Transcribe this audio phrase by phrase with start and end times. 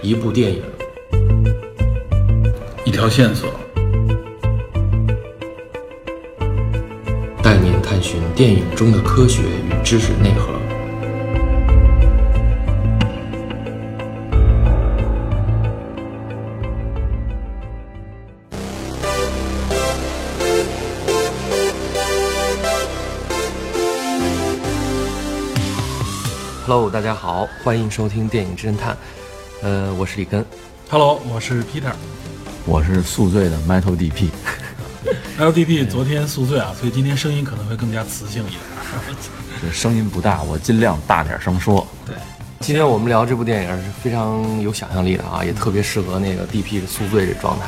[0.00, 0.62] 一部电影，
[2.84, 3.50] 一条线索，
[7.42, 10.52] 带您探寻电影中的科学与知识内核。
[26.64, 28.96] Hello，大家好，欢迎收听电影侦探。
[29.62, 30.44] 呃，我是李根。
[30.88, 31.92] Hello，我是 Peter。
[32.64, 38.60] 我是宿醉的 Metal DP，LDP 昨天宿醉啊，所以今天声音可能会更加磁性一点。
[39.60, 41.84] 这声音不大，我尽量大点声说。
[42.06, 42.14] 对
[42.60, 47.66] 今天我们聊这部电影是非常有想象力的啊，也特别适合那个 DP 的宿醉这状态。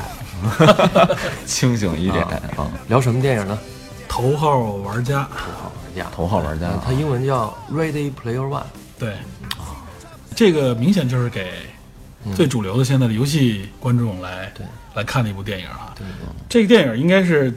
[1.45, 2.23] 清醒一点
[2.57, 3.59] 啊，聊什么电影呢？
[4.09, 8.63] 头号玩家，头号玩家，头号玩家，它英文叫 Ready Player One。
[8.99, 9.11] 对，
[9.59, 9.83] 啊
[10.37, 11.51] 这个明显就是给
[12.35, 14.67] 最主流的现在的游戏观众来对。
[14.95, 15.95] 来看的一部电影啊。
[15.97, 16.05] 对。
[16.05, 16.13] 对，
[16.49, 17.55] 这个电影应该是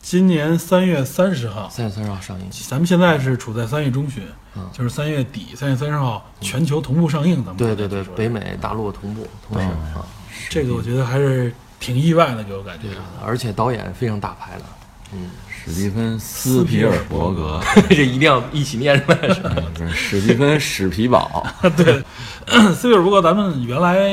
[0.00, 2.46] 今年三月三十号，三月三十号上映。
[2.68, 4.24] 咱们现在是处在三月中旬，
[4.56, 4.68] 嗯。
[4.72, 7.36] 就是三月底，三月三十号全球同步上映。
[7.36, 10.04] 咱们对对对，北美、大陆同步同时啊，
[10.48, 12.88] 这个我觉得还是挺意外的，给我感觉。
[13.24, 14.64] 而且导演非常大牌的，
[15.12, 17.60] 嗯，史蒂芬斯皮尔伯格，
[17.90, 19.54] 这一定要一起念出来是吧？
[19.74, 21.46] 不是史蒂芬史皮堡，
[21.76, 22.02] 对，
[22.74, 24.10] 斯皮尔伯格，咱们原来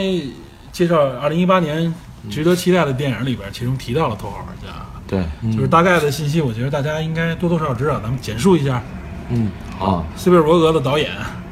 [0.71, 1.93] 介绍二零一八年
[2.29, 4.67] 值得期待的电影里边，其中提到了《头号玩家》，
[5.09, 7.99] 对就是大概的信息，我觉得大家应该多多少少知道。
[8.01, 8.83] 咱们简述一下
[9.29, 11.11] 嗯，啊，斯皮尔伯格的导演，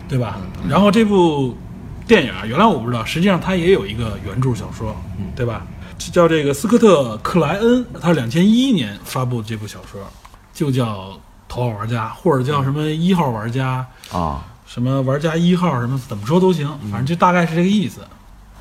[0.10, 0.38] 对吧？
[0.70, 1.58] 然后这部
[2.06, 4.96] 电影啊，原来我不知道，实际上它也有一个原著小说，
[5.36, 5.66] 对吧？
[5.98, 10.02] 叫这个斯科特·克莱恩，他是两千一一年发布的这部小说，
[10.54, 10.86] 就叫
[11.48, 18.02] 《头号玩家》，或者叫什么一号玩家，啊，什么玩家一号，什么怎么说都行，反正就大概是这个意思。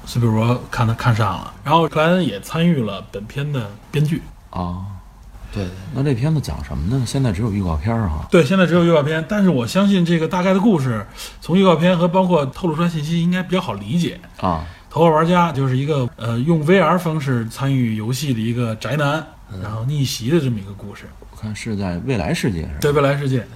[0.05, 4.23] 斯皮尔伯格看他看上了，然后克莱恩也参与了本片的编剧。
[4.51, 4.87] 啊，
[5.53, 7.05] 对对，那这片子讲什么呢？
[7.05, 8.25] 现在只有预告片儿哈。
[8.31, 11.05] 对，现在只有预告片，但是我相信这个大概的故事，
[11.41, 14.21] 从预告片和包括透露出来信息，应该比较好理解。
[14.41, 14.65] 啊，
[14.97, 19.23] 头号玩家就是一个呃用 VR 方式参与游戏的一个宅男，
[19.63, 22.79] 然后逆袭的这么一个故事，我看是在未来世界是吧？
[22.81, 23.47] 在未来世界。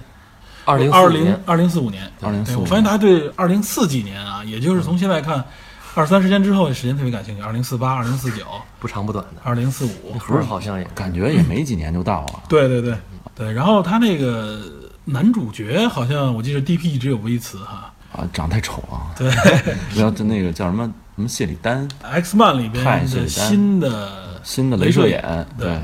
[0.65, 5.43] 二零二零，二零四五年，2045对我发现大家对二零四几年啊，也就是从现在看，
[5.95, 7.41] 二三十年之后的时间特别感兴趣。
[7.41, 8.45] 二零四八、二零四九、
[8.79, 12.43] 不长不短的，二零四五，盒儿好像也感觉也没几年就到了。
[12.47, 12.95] 对对对
[13.35, 13.51] 对。
[13.51, 14.61] 然后他那个
[15.05, 19.13] 男主角好像我记得 DP 一直有微词哈，啊，长太丑啊。
[19.17, 19.31] 对
[19.93, 20.85] 不要就那个叫什么
[21.15, 25.79] 什么谢里丹，，X Man 里边的太谢丹新的新的镭射眼眼，对，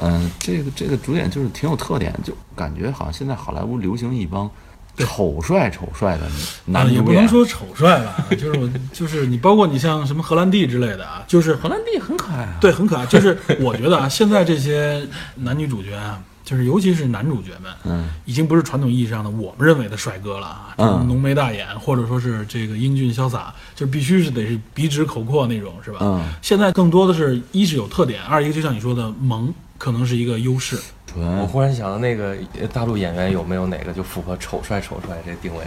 [0.00, 4.50] 嗯，这个这个主演就是挺有特点，就感觉好像现在好莱坞流行一帮
[4.98, 6.32] 丑帅丑帅的啊，
[6.64, 6.96] 男主演。
[6.96, 13.04] 也不能说丑帅吧，就是我就是你，包括你像什么荷兰弟之类的啊，就是荷兰弟很可爱啊，对，很可爱。
[13.06, 15.06] 就是我觉得啊，现在这些
[15.36, 25.98] 男女主角啊，就是尤其是男主角们，嗯，已经不是传统意义上的我们认为的帅哥了啊，这种嗯浓眉大眼，或者说是这个英俊潇洒，就必须是得是鼻直口阔那种，是吧？
[26.00, 30.78] 嗯，现在更多的是一是有特点，二一个就像你说的萌，可能是一个优势。
[31.16, 35.64] 我忽然想到，那个呃大陆演员有没有哪个就符合丑帅丑帅这定位？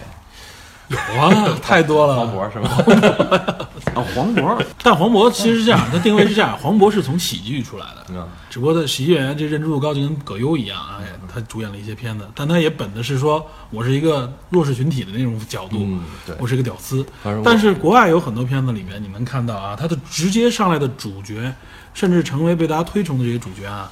[0.89, 2.27] 有啊，太多了。
[2.27, 2.69] 黄渤是吧？
[3.95, 17.05] 啊，黄渤，但黄渤其实是这样，他定位是这样，黄渤是从喜剧出来的，嗯只不过他喜剧演员这认知度高，就跟葛优一样，哎，他主演了一些片子，但他也本的是说我是一个弱势群体的那种角度，嗯对我是一个屌丝。
[17.43, 21.53] 但是国外有很多片子里面，你能看到啊，他的直接上来的主角，
[21.93, 23.89] 甚至成为被大家推崇的这些主角啊，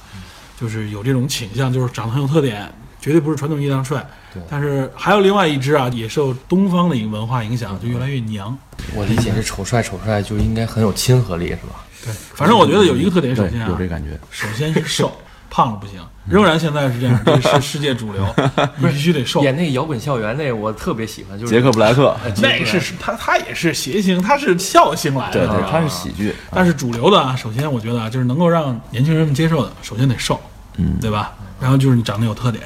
[0.60, 4.06] 就是有这种倾向，就是长得很有特点，绝对不是传统意义上帅。
[4.32, 8.56] 对但是还有另外一支啊，也受东方的一个文化影响，就越来越娘。
[8.94, 11.84] 我理解这丑帅丑帅就应该很有亲和力，是吧？
[12.04, 14.18] 对，反正我觉得有一个特点，首先，啊有，这感觉。
[14.30, 15.12] 首先是瘦，
[15.50, 18.24] 胖了不行，仍然现在是这样， 这是世界主流，
[18.78, 19.42] 你必须得瘦。
[19.42, 30.40] 演那个摇滚校园那我特别喜欢，就是杰克布莱克，呃那个是他，他也是谐星，他是笑星来的，对对他是喜剧，但是主流的啊，首先我觉得啊，就是能够让年轻人们接受的，首先得瘦，
[30.76, 31.32] 嗯，对吧？
[31.60, 32.62] 然后就是你长得有特点，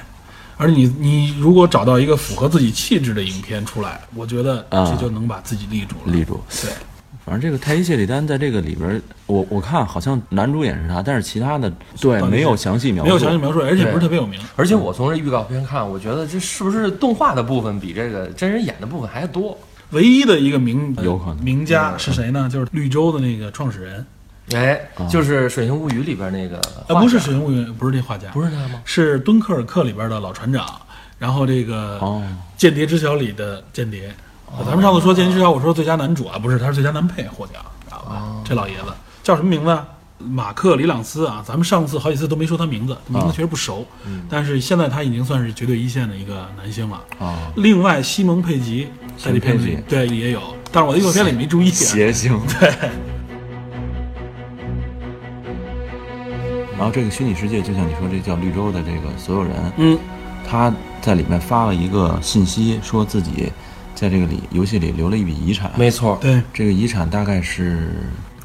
[0.56, 6.12] 而你你如果找到一个符合自己气质的影片出来，我觉得啊这就能把自己立住了。
[6.12, 6.40] 立住。
[6.62, 6.70] 对，
[7.24, 14.40] 反正这个泰伊谢里丹在这个里边，我我看好像男主演是他，但是其他的对没有详细描述，没有详细描述，而且不是特别有名。
[14.56, 19.56] 而且我从这预告片看，我觉得这是不是动画的部分比这个真人演的部分还要多？
[19.90, 22.48] 唯一的一个名有可能名家是谁呢？
[22.50, 24.06] 就是绿洲的那个创始人，
[24.50, 28.80] 哎，就是《水形物语》里边那个呃，不是水形物语，不是那画家，不是他吗？
[28.84, 30.66] 是敦刻尔克里边的老船长，
[31.18, 32.22] 然后这个哦
[32.60, 34.12] 《间谍之桥》里的间谍，
[34.66, 38.42] 咱们上次说《间谍之桥》，我说最佳男主啊，不是，他是最佳男配获奖，知道吧？
[38.44, 38.92] 这老爷子
[39.22, 39.86] 叫什么名字啊？
[40.18, 43.84] 马克·里朗斯啊，咱们上次好几次都没说他名字，名字确实不熟，
[44.28, 47.00] 但是现在他已经算是绝对一线的一个男星了。
[47.18, 50.40] 啊，另外，西蒙·佩吉在这片子里西蒙对也有，
[50.70, 51.72] 但是我的预告片里没注意啊。
[51.72, 52.40] 邪性。
[52.60, 52.72] 对。
[56.82, 59.96] 然后这个虚拟世界，就像你说，这叫绿洲的这个所有人，嗯，
[60.44, 63.52] 他在里面发了一个信息，说自己
[63.94, 67.90] 在这个里游戏里留了一笔遗产，没错，对，这个遗产大概是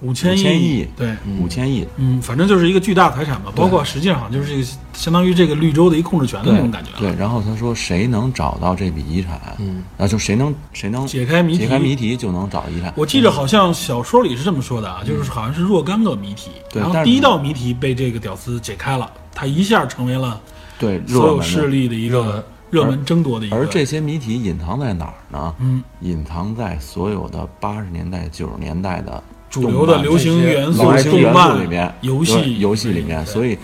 [0.01, 1.87] 五千5000亿对，五千亿。
[1.97, 6.97] 嗯，反正就是一个巨大财产吧，包括实际上好像就是这个相当于这个绿洲的一控制权的那种感觉了。
[6.99, 12.93] 对，然后他说谁能找到这笔遗产，嗯，啊，就谁能谁能解开谜题解开谜题就能找到遗产。
[12.95, 20.39] 我记着好像小说里是这么说的啊，就是好像是若干个谜题，然后第一道谜题被这个屌丝解开了，他一下成为了
[20.79, 23.55] 对，所有势力的一个热门热门争夺的一个。
[23.55, 25.55] 而这些谜题隐藏在哪儿呢？
[25.59, 33.57] 嗯，隐藏在所有的八十年代、九十年代的主流的流行元素、动漫里面、游戏、游戏里面，所以，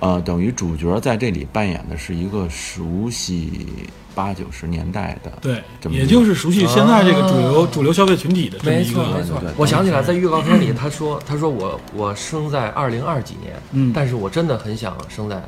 [0.00, 3.66] 呃，等于主角在这里扮演的是一个熟悉
[4.14, 9.42] 八九十年代的，对，这么一个也就是熟悉现在这个主流、啊主流消费群体的这么没一个错没错。
[9.58, 15.42] 我想起来，在预告片里，他说他说我我生在二零二几年，嗯但是我真的很想生在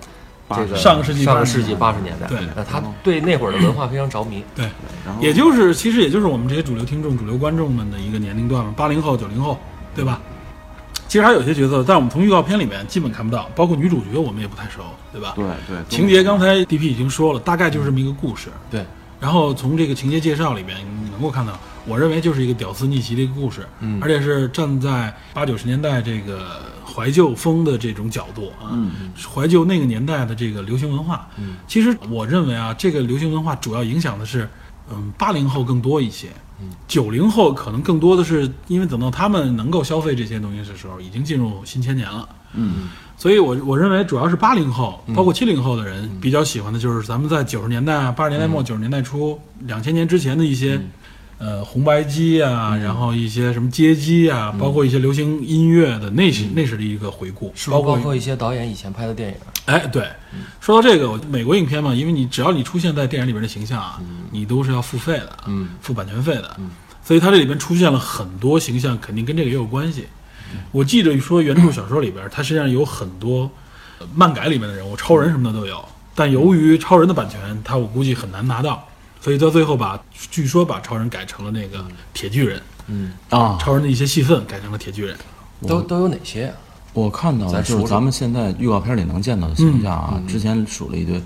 [0.50, 2.26] 这个上个世纪上个世纪八十年代。
[2.26, 4.44] 对呃他对那会儿的文化非常着迷。
[4.54, 4.66] 对，
[5.06, 9.58] 然后也就是其实也就是我们这些主流听众、主流观众们的一个年龄段嘛，八零后、九零后，
[9.98, 10.20] 对吧？
[11.08, 15.32] 其实还有些角色，但我们从预告片里面基本看不到，包括女主角我们也不太熟，对吧？
[15.34, 18.48] 对对情节刚才 DP 已经说了，大概就是这么一个故事。
[18.70, 18.84] 对，
[19.18, 31.26] 然后从这个情节介绍里面，你能够看到，我认为就是一个屌丝逆袭的一个故事，嗯，而且是站在八九十年代这个怀旧风的这种角度啊，嗯怀旧那个年代的这个流行文化。
[31.38, 34.46] 嗯，其实我认为啊，这个流行文化主要影响的是，
[34.92, 36.28] 嗯，八零后更多一些。
[36.86, 42.28] 九零后可能更多的是因为等到他们能够消费这些东西的时候，已经进入新千年了。
[42.54, 50.80] 嗯，所以我我认为主要是八零后，包括七零后的人比较喜欢的就是咱们在九十年代啊、八十年代末、九十年代初、两千年之前的一些，
[51.36, 59.36] 呃，红白机啊，然后一些什么街机啊，包括一些流行音乐的那时那时的一个回顾，是包括包括一些导演以前拍的电影？
[59.68, 60.08] 哎，对，
[60.62, 64.00] 说到这个，美国影片嘛，因为你只要你出现在电影里边的形象啊，
[64.30, 66.56] 你都是要付费的，嗯，付版权费的，
[67.04, 70.06] 所以它这里边出现了很多形象，肯定跟这个也有关系。
[70.72, 73.50] 我记着说，原著小说里边，它实际上有很多
[73.98, 78.88] 呃漫改里面的人物，超人什么的都有，但由于超人的版权，他我估计很难拿到，
[79.20, 81.84] 所以到最后把据说把超人改成了那个
[82.14, 85.14] 铁巨人，嗯啊，超人的一些戏份改成了铁巨人。
[85.66, 86.54] 都都有哪些啊？
[86.98, 91.22] 我看到的就是咱们现在预告片里能见到的形象啊，之前数了一堆，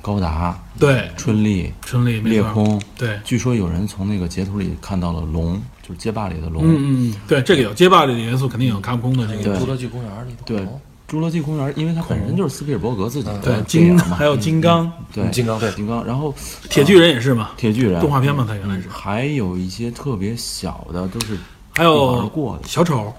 [0.00, 2.28] 高达、对，春丽、春丽没错。
[2.30, 6.62] 裂空，对，据说有人从那个截图里看到了龙，就是街霸里的龙。
[6.64, 9.42] 嗯嗯，嗯，对，这个有街霸里的元素，肯定有卡普空的这个。
[9.44, 9.58] 对。
[9.58, 10.66] 侏罗纪公园里头对，
[11.08, 15.70] 侏罗纪公园，因为它本身就是斯皮尔伯格自己的对金影嘛，还有金刚、对金刚对。
[15.72, 16.34] 金刚，然后
[16.68, 21.36] 铁巨人也是嘛，铁巨人动画片嘛，它原来是，还有一些特别小的，都是
[21.70, 22.66] 还有过的。
[22.66, 23.12] 小丑，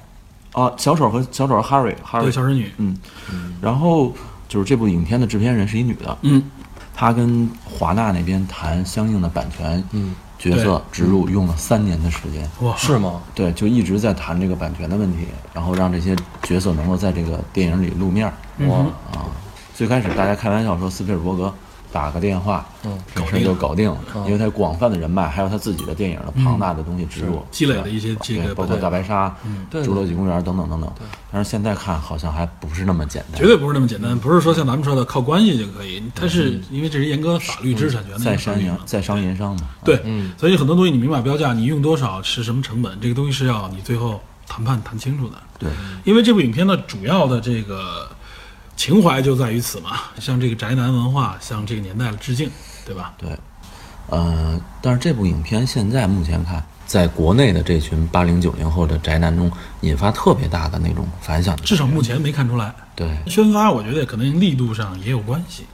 [0.53, 2.97] 啊，小丑和小丑和 Harry 对，Harry，小丑女，嗯，
[3.61, 4.13] 然后
[4.47, 6.41] 就是这部影片的制片人是一女的，嗯，
[6.95, 13.21] 她跟华纳那边谈相应的版权，嗯，角色植入用了三年的时间，哇，是吗？
[13.33, 18.33] 对，就一直在谈这个版权的问题，然后让这些角色能够在这个电影里露面儿。
[18.67, 18.77] 哇，
[19.11, 19.25] 啊，
[19.73, 21.51] 最开始大家开玩笑说斯皮尔伯格
[21.93, 24.25] 打个电话，嗯，这事儿就搞定了，嗯。
[24.25, 29.33] 因为他广泛的人脉，还有他自己的电影的庞大的东西植入，积累了一些这对，个包括大白鲨、
[29.71, 30.91] 侏罗纪公园等等等等。
[31.31, 39.69] 但是现在看好像还不是那么简单，绝对不是那么简单，不是说像咱们说的靠关系就可以，它是因为这是严格的法律知识产权的一在商言在商言商嘛。
[39.83, 40.31] 对，嗯。
[40.37, 45.35] 所以很多东西你明码标价，你用多少是什么成本，这个东西是要你最后谈判谈清楚的。
[45.59, 45.69] 对，
[46.03, 48.09] 因为这部影片的主要的这个
[48.75, 52.49] 情怀就在于此嘛，向这个宅男文化，向这个年代的致敬，
[52.85, 53.13] 对吧？
[53.17, 53.29] 对，
[54.09, 59.51] 呃，但是这部影片现在目前看，在国内的这群八零九零后的宅男中，
[59.81, 61.55] 引发特别大的那种反响。
[61.57, 62.73] 至少目前没看出来。
[62.95, 65.65] 对，宣发我觉得可能力度上也有关系，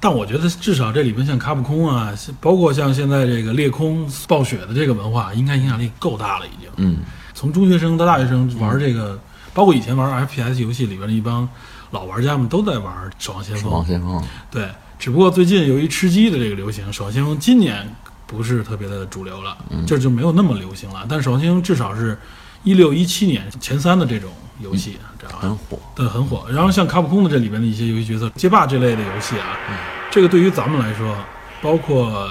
[0.00, 6.68] 但我觉得至少这里边像卡普空啊，包括像现在这个裂空、暴雪的这个文化，应该影响力够大了，已经。
[6.76, 6.98] 嗯，
[7.32, 9.18] 从中学生到大学生玩这个，
[9.54, 11.48] 包括以前玩 FPS 游戏里边的一帮
[11.90, 13.84] 老玩家们都在玩《守望先锋守望》。
[13.86, 17.88] 先锋，对，只不过最近由于吃鸡的这个流行，《守望先锋》今年
[18.26, 21.06] 不是特别的主流了，这就没有那么流行了。
[21.08, 22.18] 但《守望先锋》至少是
[22.64, 24.96] 一六一七年前三的这种游戏？
[25.40, 25.78] 很火。
[25.94, 26.46] 对，很火。
[26.50, 29.76] 然后像卡普空的这里边的一些游戏角色，街霸这类的游戏啊，嗯
[30.10, 31.16] 这个对于咱们来说，
[31.60, 32.30] 包括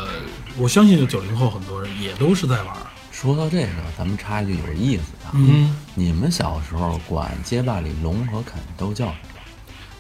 [0.58, 2.76] 我相信就九零后很多人也都是在玩，
[3.12, 9.35] 说到这个，咱们插一句有意思的，嗯，你们小时候管街霸里龙和肯都叫什么？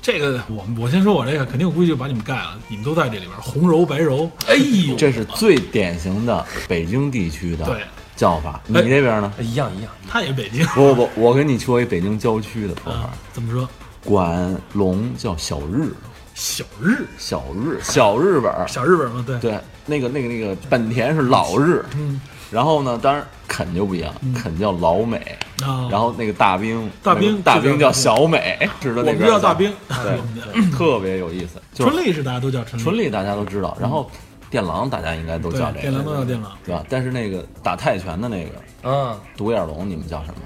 [0.05, 7.81] 这个我我先说我这个，肯定我估计就把你们盖了，你们都在这里边，红柔白柔，哎呦，这是最典型的北京地区的对。
[8.15, 8.61] 叫法。
[8.67, 9.33] 你这边呢？
[9.39, 10.63] 一样一样，他也北京。
[10.67, 12.99] 不不不，我跟你说一北京郊区的说法。
[12.99, 13.67] 啊，，怎么说？
[14.03, 15.91] 管龙叫小日，
[16.35, 17.07] 小日？
[17.17, 18.63] 小日，小日本儿。
[18.67, 22.21] 小日本嘛，对，对，那个那个那个本田是老日，嗯。
[22.51, 25.15] 然后呢，当然肯就不一样，肯叫老美，
[25.63, 31.61] 啊，然后那个大兵，大兵大兵叫小美， 知道那边叫大兵， 对，特别有意思。
[31.73, 34.11] 就是春丽是大家都叫春丽，春丽大家都知道，然后
[34.49, 36.83] 电狼大家应该都叫这个，电狼都叫电狼，对吧？
[36.89, 38.51] 但是那个打泰拳的那个
[38.83, 40.41] 嗯，独眼龙，你们叫什么？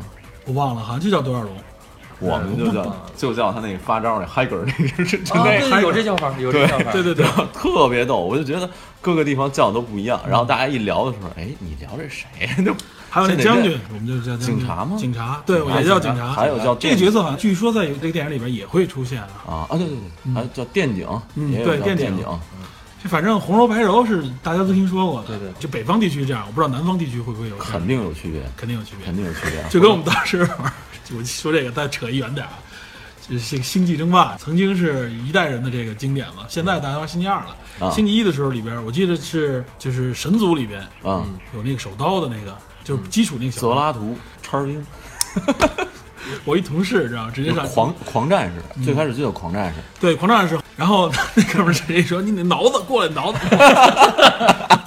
[0.46, 1.51] 我忘了，好像就叫独眼龙，
[2.20, 8.70] 我们就叫就叫他那发招那嗨嗝那个，就就啊，那对，有这叫法，有这叫法，对 对对，特别逗，我就觉得
[9.01, 10.22] 各个地方叫的都不一样。
[10.30, 12.28] 然后大家一聊的时候，哎，你聊这谁？
[12.63, 12.75] 就
[13.10, 16.32] 还有那将军，我们就叫警察吗警察，对，我也叫警察。
[16.32, 19.30] 还有叫这个角色，好像据说在这个电影里边也会出现啊。
[19.48, 22.16] 啊啊，对对对，还有叫电警，嗯对电警
[23.01, 29.16] 这反正红柔白柔是大家都听说过的，对对就北方地区这样，我不知道南方地区会不会有，肯定有区别，肯定有区别肯。
[29.16, 29.63] 定有区别。
[29.70, 30.74] 就跟我们当时玩，
[31.06, 32.60] 就我说这个，再扯一远点儿啊，
[33.28, 37.56] 就是《星际争霸》曾经是一代人的这个经典嘛，现在大家玩星际二了。
[37.80, 41.25] 啊星期一的时候里边，我记得是就是神族里边嗯，
[41.56, 42.58] 有那个手刀的那个，
[42.89, 43.69] 就是基础那个小刀。
[43.69, 44.84] 泽拉图叉兵，
[46.43, 53.38] 我一同事知道，直接上狂狂战士，嗯最开始就有狂战士，对狂战士，然后 那哥们儿直接说：“你得挠子过来挠子。”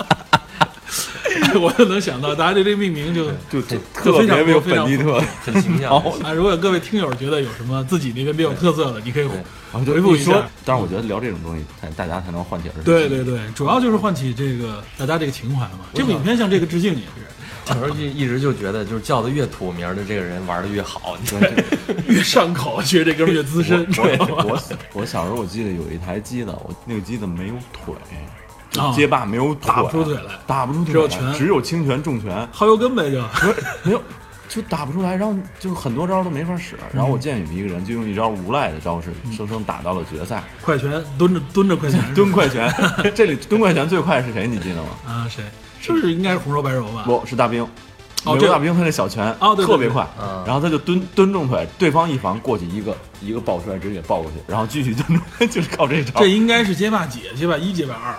[1.60, 5.20] 我就能想到，大家对这命名就就就特非常别没有非常本地特。
[5.44, 5.96] 很形象。
[6.22, 9.26] 啊，如果有各位听友觉得有什么自己那边比较有特色的，你可以
[9.72, 15.80] 啊就回复一说下。，但是我觉得聊这种东西，才大家才能唤起儿对对对，主要就是唤起这个大家这个情怀嘛。
[15.94, 17.26] 这部影片向这个致敬也是，
[17.64, 21.16] 小时候就一直就觉得，就是叫的越土名的这个人玩的越好。
[21.20, 21.46] 你知道吗
[22.08, 23.86] 越上口，觉得这哥们儿越资深？
[23.96, 24.60] 我
[24.92, 28.41] 我小时候我记得有一台机子，我那个机子没有腿，啊
[28.94, 33.20] 街霸没有腿，打不出腿来打不出腿来，只有拳只有轻拳重拳，耗油根呗就。
[33.22, 34.02] 不是没有。
[34.48, 36.76] 就打不出来，然后就很多招都没法使。
[36.92, 40.44] 然后我见有一个人就用一招无赖的招式，生生打到了决赛。
[40.60, 42.70] 快拳蹲着蹲着快拳 蹲快拳，
[43.14, 44.46] 这里蹲快拳最快是谁？
[44.46, 44.88] 你记得吗？
[45.06, 45.42] 啊，谁？
[45.80, 47.04] 是不是应该是红柔白柔吧？
[47.06, 47.68] 不是大兵，哦
[48.24, 56.20] 这美国大兵他那小拳啊特别快嗯，然后他就蹲蹲重腿，对方一防过去一个一个抱摔直接给抱过去，然后继续蹲重， 就是靠这招。
[56.20, 57.22] 这应该是街霸几？
[57.34, 58.14] 街霸一、街霸二？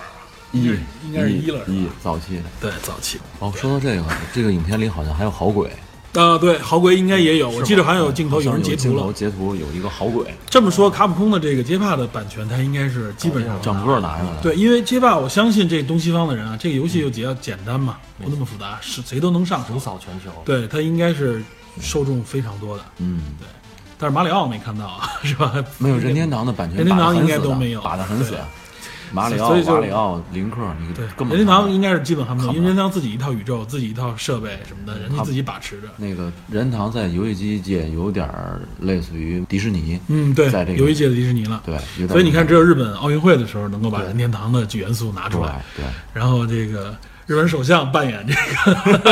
[0.54, 0.66] 一
[1.06, 2.44] 应该是一了一早期的。
[2.62, 3.20] 对，早期。
[3.40, 5.70] 哦，说到这个，这个影片里好像还有好鬼，
[6.14, 9.12] 啊，对，好鬼应该也有，我记得好像有镜头有人截图了。
[9.12, 14.42] 截图有一个好鬼，这么说，卡普空的这个街霸的版权，它应该是基本上整个拿下来。
[14.42, 19.80] 对，因为街霸，我相信这东西方的人啊，这个游戏又比较简单嘛，不那么复杂，是谁都能上手横。
[19.80, 20.32] 扫全球。
[20.46, 21.44] 对，它应该是
[21.82, 22.84] 受众非常多的。
[23.00, 23.48] 嗯，对
[23.98, 25.54] 但是马里奥没看到啊，是吧？
[25.78, 28.40] 没有任天堂的版权，任天堂应该都没有打得很死对。
[29.13, 35.88] 马里奥、所以马里奥、林克，你对，根本任天堂应该是基本看不因为任天堂自己一套宇宙，自己一套设备什么的，人家自己把持着。
[35.98, 38.27] 那个任天堂在游戏机界有点
[38.79, 41.62] 类似于迪士尼，嗯，对在这，个游戏界的迪士尼了。
[41.63, 41.77] 对，
[42.08, 48.34] 所以你看，只有日本奥运会的时候能够把任天堂的元素拿出来，对，然后这个日本首相扮演这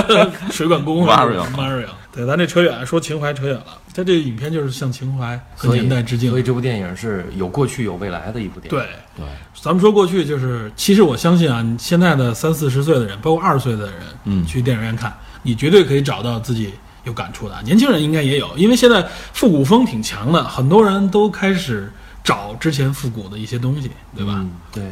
[0.03, 1.87] 个 水管工 Mario Mario。
[2.13, 3.67] 对，咱这扯远，说情怀扯远了。
[3.93, 6.43] 他这个影片就是向情怀和年代致敬所以。
[6.43, 8.69] 这部电影是有过去有未来的一部电影。
[8.69, 9.25] 对，对，
[9.61, 16.73] 咱们说过去就是，其实我相信啊，你现在的三四十岁的人，包括二十岁的人，嗯去电影院看，你绝对可以找到自己
[17.05, 17.61] 有感触的。
[17.63, 21.89] 年轻人应该也有，因为现在复古风挺强的，很多人都开始
[22.23, 24.33] 找之前复古的一些东西，对吧？
[24.39, 24.83] 嗯，对，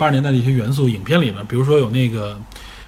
[0.00, 2.32] 八十年代的一些元素，影片里面，比如说有那个《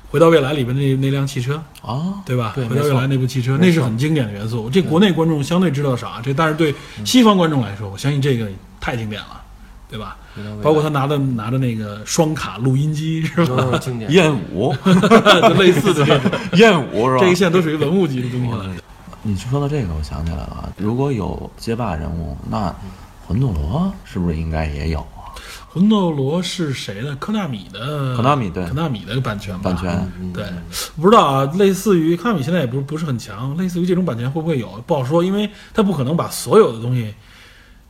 [0.09, 2.53] 回到未来》里边那那辆汽车，啊，对吧？
[2.55, 4.71] 对回到未来那部汽车，那是很经典的元素。
[4.71, 8.49] 这国内观众相对知道少啊，这但是对西方观众来说，我相信这个
[8.81, 9.43] 太经典了，
[9.91, 10.17] 对吧？
[10.63, 13.57] 包括他拿的拿的那个双卡录音机是吧？
[13.57, 14.11] 都是经典。
[14.13, 17.21] 燕舞， 就类似的这种， 燕舞是吧？
[17.21, 18.75] 这个现在都属于文物级的东西了。
[19.23, 22.75] 你说到这个，我想起来了，如果有街霸人物，那
[23.29, 25.22] 魂斗罗是不是应该也有啊？
[25.73, 27.17] 魂斗罗是谁的？
[27.17, 29.71] 科纳米的，科纳米对科纳米的版权吧？
[29.71, 30.45] 版权对，
[31.01, 34.69] 不知道啊，类似于科纳米现在也不不是很强，类似于这种版权会不会有？
[34.87, 37.15] 不好说，因为他不可能把所有的东西，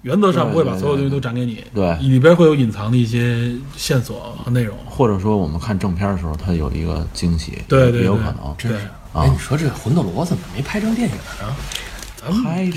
[0.02, 4.78] 原则上不会把所有东西都展给你，对里边会有隐藏的一些线索和内容。
[4.86, 8.54] 或者说我们看正片的时候，它有一个惊喜，对也有可能。
[8.58, 8.76] 对，
[9.12, 11.52] 哎，你说这个魂斗罗怎么没拍成电影呢？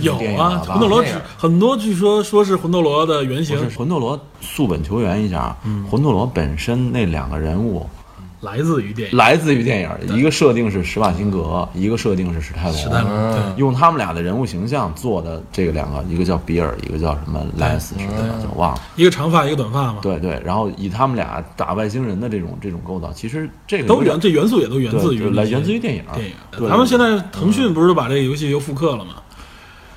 [0.02, 1.04] 有啊，魂斗罗
[1.38, 3.58] 很多，据说说是魂斗罗的原型。
[3.58, 5.58] 是魂斗罗，溯本求源一下，啊，
[5.90, 7.88] 魂斗罗本身那两个人物，
[8.42, 9.18] 来自于电影。
[9.18, 12.74] 来自于电影，一个设定是施瓦辛格，一个设定是史泰龙。
[12.76, 18.14] 史泰龙用他们俩的人物形象做的这个两个，一个叫比尔，一个叫什么莱斯是吧？
[18.42, 18.82] 就忘了。
[18.96, 26.36] 一个长发，一个短发嘛，对对，然后以他们俩打外星人的这种这种构造，其实这个都源这元素也都源自于来源自于电影电影。
[26.52, 26.68] 对。
[26.68, 29.14] 他们现在腾讯不是把这个游戏又复刻了吗？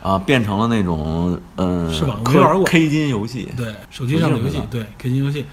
[0.08, 5.44] 啊，变成了那种嗯，是吧我没玩过 K 金游戏，对，手机上的游戏对，K 金游戏，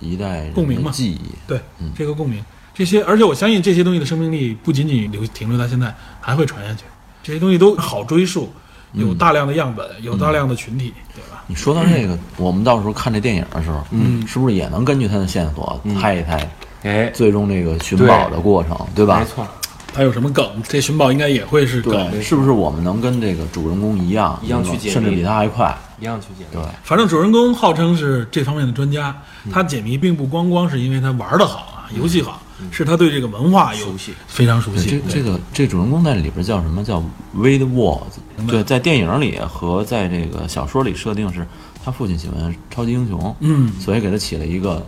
[0.00, 1.20] 一代人共鸣嘛记忆。
[1.46, 1.58] 对，
[1.96, 6.84] 这个共鸣，这些，而且我相信这些东西的生命力不仅仅留停留在现在，还会传下去。
[7.22, 8.52] 这些东西都好追溯，
[8.92, 11.42] 有大量的样本，有大量的群体，对吧？
[11.46, 16.50] 你说到这个，我们到时候看这电影的时候，嗯，是不是也能根据它的线索猜一猜
[16.82, 19.20] 哎，最终这个寻宝的过程，对吧？
[19.20, 19.48] 没错，
[19.96, 20.46] 它有什么梗？
[20.68, 22.10] 这寻宝应该也会是梗。
[22.10, 25.74] 对，是不是我们能跟这个主人公一样，一样去解密甚至比他还快？
[25.98, 26.56] 一样去解密。
[26.56, 29.16] 对，反正主人公号称是这方面的专家，
[29.50, 33.86] 他解谜并不光光是因为他玩的好啊，游戏好，是他对这个文化有
[34.26, 34.90] 非常熟悉。
[34.90, 37.02] 这这个这主人公在里边叫什么叫
[37.34, 38.02] Wade Walls？
[38.46, 41.46] 对，在电影里和在这个小说里设定是
[41.82, 44.84] 他父亲喜欢超级英雄，嗯所以给他起了一个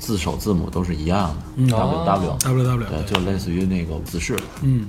[0.00, 2.36] 字首字母都是一样的嗯，W W。
[2.40, 4.86] W W 对，就类似于那个字式，嗯，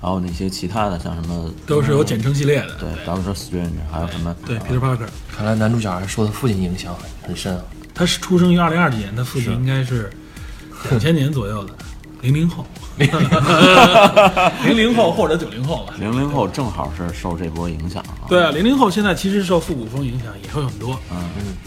[0.00, 2.76] 然后那些其他的像什么都是有简称系列的。
[2.76, 7.64] 对 Doctor Strange，还有什么对，Peter Parker，看来男主角还受他父亲影响很很深啊。
[7.94, 10.08] 他是出生于二零二几年，他父亲应该是
[10.90, 11.72] 两千年左右的，
[12.20, 12.66] 零零后，
[14.64, 15.94] 零零后或者九零后吧。
[15.98, 18.26] 零零后正好是受这波影响啊。
[18.28, 20.98] 对啊，零零后现在其实受复古风影响也会很多。
[21.10, 21.18] 嗯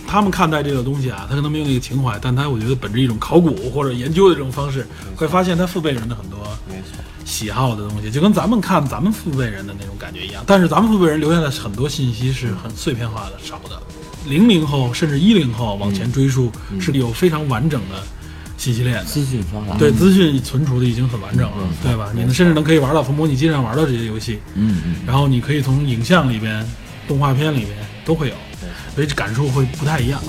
[0.08, 6.40] 他们看待这个东西啊，他可能没有那个情怀，但他我觉得本着一种考古或者研究的这种方式，会发现他父辈人的很多
[7.24, 10.44] 喜好的东西，就跟咱们看咱们父辈人的那种感觉一样。
[10.46, 13.82] 但是咱们父辈人留下的很多信息是很碎片化的、少的。
[14.28, 18.04] 零零后甚至一零后往前追溯，是有非常完整的
[18.62, 19.04] 信息链的。
[19.06, 22.12] 资讯发达，对资讯存储的已经很完整了，对吧？
[22.14, 26.64] 你们甚至能可以玩到从模拟机上玩到这些游戏，嗯嗯，然后你可以从影像里边、
[27.08, 27.70] 动画片里边
[28.06, 28.36] 都会有，
[28.94, 30.22] 所以这感受会不太一样。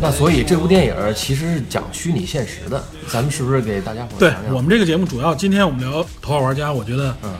[0.00, 4.32] 那所以这部电影其实是讲虚拟现实的，咱们是不是给大家伙对？
[4.50, 7.30] 我们这个节目主要今天我们聊《头号玩家》，我觉得，嗯，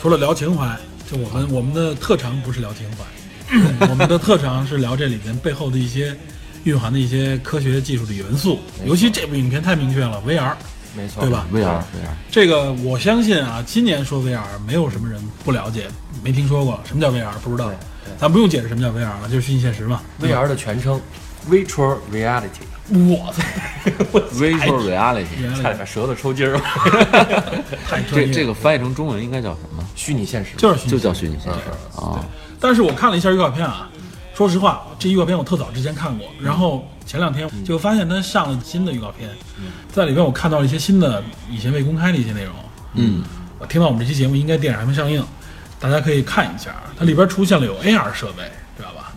[0.00, 0.76] 除了聊情怀，
[1.10, 6.14] 就我们我们的特长不是聊情怀， 我们的特长是聊这里边背后的一些
[6.64, 8.60] 蕴含的一些科学技术的元素。
[8.84, 10.54] 尤其这部影片太明确了，VR，
[10.94, 11.82] 没错，对吧？VR VR，
[12.30, 15.86] 这个我相信啊，今年说 VR，没有什么人不了解，
[16.22, 17.70] 没听说过什么叫 VR，不知道。
[18.18, 20.00] 咱不用解释什么叫 VR 了，就是虚拟现实嘛。
[20.20, 20.98] VR 的全称
[21.48, 23.42] Virtual Reality，我操
[24.34, 26.60] ，Virtual Reality，差点舌头抽筋儿了。
[28.10, 29.84] 这业这个翻译成中文应该叫什么？
[29.94, 32.24] 虚拟现实就是虚拟就叫虚拟现实啊。
[32.60, 33.88] 但是我看了一下预告片啊，
[34.34, 39.30] 说实话，这预告片我特早之前看过，然后前两天就发现它上了新的预告片，
[39.92, 42.54] 在里边我看到了一些新的以前未公开的一些内容。
[42.94, 43.22] 嗯，
[43.58, 45.24] 我听到我们这期节目应该电影还没上映，
[45.80, 48.42] 大家可以看一下，它里边出现了有 AR 设备？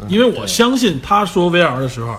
[0.09, 2.17] 因为我相信他说 VR 的时候，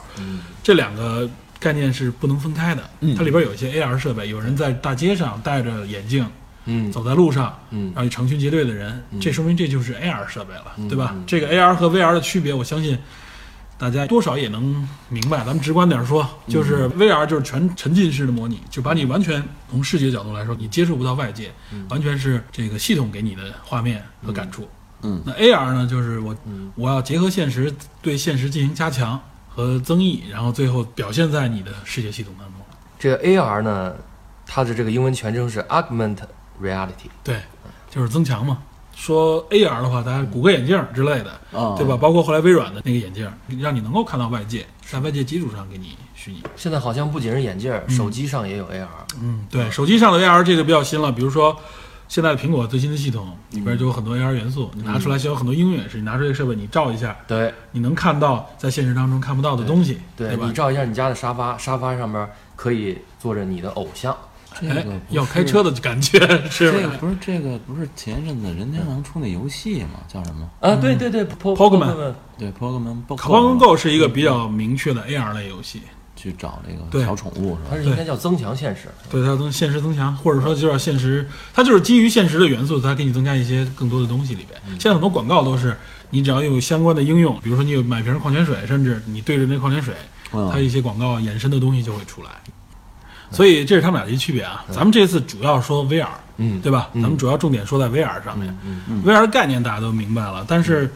[0.62, 2.82] 这两个概念是不能分开的。
[3.16, 6.26] 它里边有一些 AR 设备，有人在大街上戴着眼镜，
[6.66, 11.14] 嗯走在路上，嗯然后成群结队的人，这说明这就是 AR 设备了，对吧？
[11.26, 12.96] 这个 AR 和 VR 的区别，我相信
[13.78, 15.38] 大家多少也能明白。
[15.38, 21.50] 咱们直观点说，就是 VR 就是全沉浸式的模拟，就把你完全从视觉角度来说，你接触不到外界，
[21.88, 24.68] 完全是这个系统给你的画面和感触。
[25.02, 26.34] 嗯那 AR 呢，就是我
[26.74, 32.56] 我要结合现实，对现实进行加强和增益，然后最后表现在你的视觉系统当中。
[32.98, 33.94] 这个 AR 呢，
[34.46, 36.28] 它的这个英文全称是 Augmented
[36.62, 37.10] Reality。
[37.24, 37.40] 对，
[37.90, 38.58] 就是增强嘛。
[38.94, 41.96] 说 AR 的话，大家谷歌眼镜之类的，嗯对吧？
[41.96, 46.42] 包括后来微软的那个眼镜，让你能够看到外界，在外界基础上给你虚拟。
[46.56, 48.86] 现在好像不仅是眼镜儿，手机上也有 AR。
[49.20, 51.58] 嗯，对，手机上的 AR 这个比较新了，比如说
[52.12, 60.52] 现在苹果最新的系统里边就有很多 AR 元素，你拿出来，像有很多应用也是，你拿出这个设备，你照一下，对你能看到在现实当中看不到的东西，对吧你？
[60.52, 64.14] 照一下你家的沙发，沙发上面可以坐着你的偶像。
[64.56, 66.18] 哎这个要开车的感觉
[66.50, 66.88] 是这个？
[66.98, 70.00] 不是这个不是前一阵子任天堂出那游戏吗？
[70.06, 70.46] 叫什么？
[70.60, 73.16] 啊，对对对，Po- Pokemon 对 Pokemon 对，Pokemon Go。
[73.16, 75.80] 卡邦 Go 是一个比较明确的 AR 类游戏，
[76.22, 77.68] 去找那个小宠物是吧？
[77.70, 78.82] 它是应该叫增强现实。
[79.10, 84.60] 对它增现实增强，或者说就叫现实，它就是基于现实的元素，它给你增加一些更多的东西里边。
[84.78, 85.76] 现在很多广告都是，
[86.10, 89.94] 你只要有相关的应用，比如说你有买瓶矿泉水，甚至你对着那矿泉水，
[90.32, 92.30] 嗯它一些广告衍生的东西就会出来。
[93.32, 94.64] 所以这是他们俩的一区别啊。
[94.70, 96.06] 咱们这次主要说 VR，
[96.36, 96.88] 嗯对吧？
[96.94, 98.56] 咱们主要重点说在 VR 上面。
[99.04, 100.88] VR 的概念大家都明白了，但是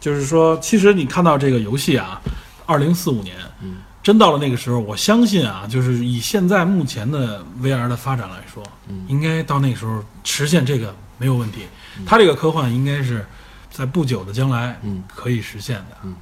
[0.00, 2.20] 就是说，其实你看到这个游戏啊，
[2.66, 11.60] 二零四五年，嗯真到了那个时候，我相信啊，就是以现在目前的 VR 的发展来说，嗯应该到那个时候实现这个没有问题。
[12.04, 13.26] 它这个科幻应该是
[13.70, 15.96] 在不久的将来嗯可以实现的。
[16.04, 16.14] 嗯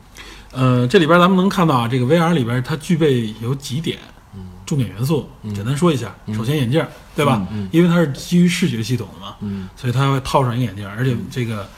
[0.53, 3.99] 呃，这里边咱们能看到啊，这个 VR 里边它具备有几点
[4.35, 6.14] 嗯重点元素，简单说一下。
[6.35, 7.45] 首先眼镜儿，对吧？
[7.51, 11.68] 嗯嗯因为它是基于视觉系统的嘛，嗯所以它会套上一个眼镜儿，而且这个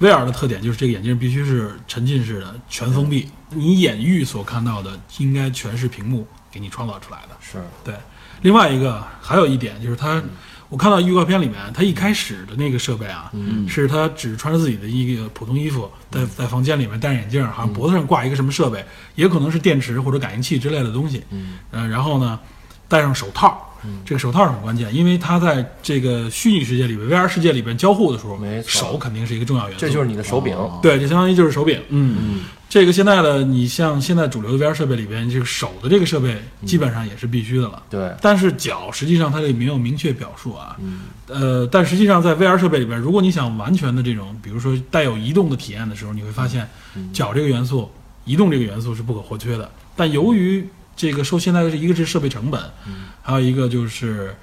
[0.00, 7.36] VR 的特点就是这个眼镜必须是沉浸式的、全封闭，你眼域所看到的应该全是屏幕给你创造出来的。
[7.40, 7.62] 是。
[7.84, 7.94] 对，
[8.40, 10.22] 另外一个还有一点就是它，
[10.70, 13.68] 我看到预告片里面，它一开始的那个设备啊，嗯。
[13.68, 18.82] 是他只穿着自己的一个普通衣服，在在房间里面戴着眼镜，好像脖子上挂一个什么设备，
[19.16, 21.22] 也可能是电池或者感应器之类的东西。
[21.28, 21.58] 嗯。
[21.72, 22.40] 呃，然后呢，
[22.88, 23.66] 戴上手套。
[24.04, 29.80] 这个手套很关键，因为它在这个虚拟世界里边、VR 世界里边交互的时候，没手肯定是一个重要元素。
[29.80, 30.56] 这就是你的手柄。
[30.82, 31.78] 对，这相当于就是手柄。
[31.88, 37.82] 嗯嗯这个现在的你像现在主流的 VR 设备里边，这个手的这个设备基本上也是必须的了。
[37.90, 40.76] 对，但是脚实际上它这里没有明确表述啊。
[40.80, 46.68] 嗯呃，但实际上在 VR 设备里边，如果你想完全的这种，比如说带有移动的体验的时候，你会发现
[47.12, 47.90] 脚这个元素、
[48.24, 49.68] 移动这个元素是不可或缺的。
[49.96, 50.64] 但由于
[51.00, 52.60] 这个受现在的一个是设备成本，
[53.22, 54.34] 还有一个就是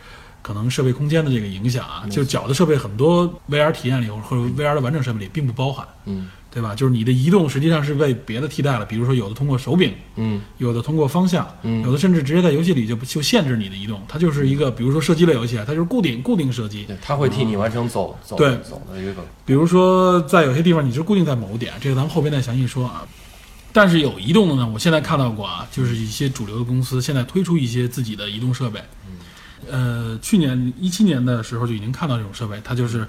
[0.41, 5.88] 可能设备空间的这个影响啊，就是脚的设备很多 VR 体验里或者 VR 的完整设备里并不包含。
[6.06, 6.30] 嗯。
[6.50, 6.74] 对吧？
[6.74, 10.41] 就是你的移动实际上是被别的替代了，比如说有的通过手柄，嗯。
[10.58, 11.84] 有的通过方向，嗯。
[11.84, 16.86] 有的甚至直接在游戏里就就限制你的移动，它就是一个，比如说射击类游戏啊，它就是固定固定射击。
[16.86, 19.24] 对，他会替你完成走走对走的一个。
[19.46, 23.06] 比如说在有些地方你是固定在某个点，这个咱们后边再详细说啊。
[23.72, 28.82] 但是有移动的呢，我现在看到过啊，就是一些主流的公司现在推出一些自己的移动设备。
[29.70, 33.06] 呃，去年一七年的时候就已经看到这种设备，它就是，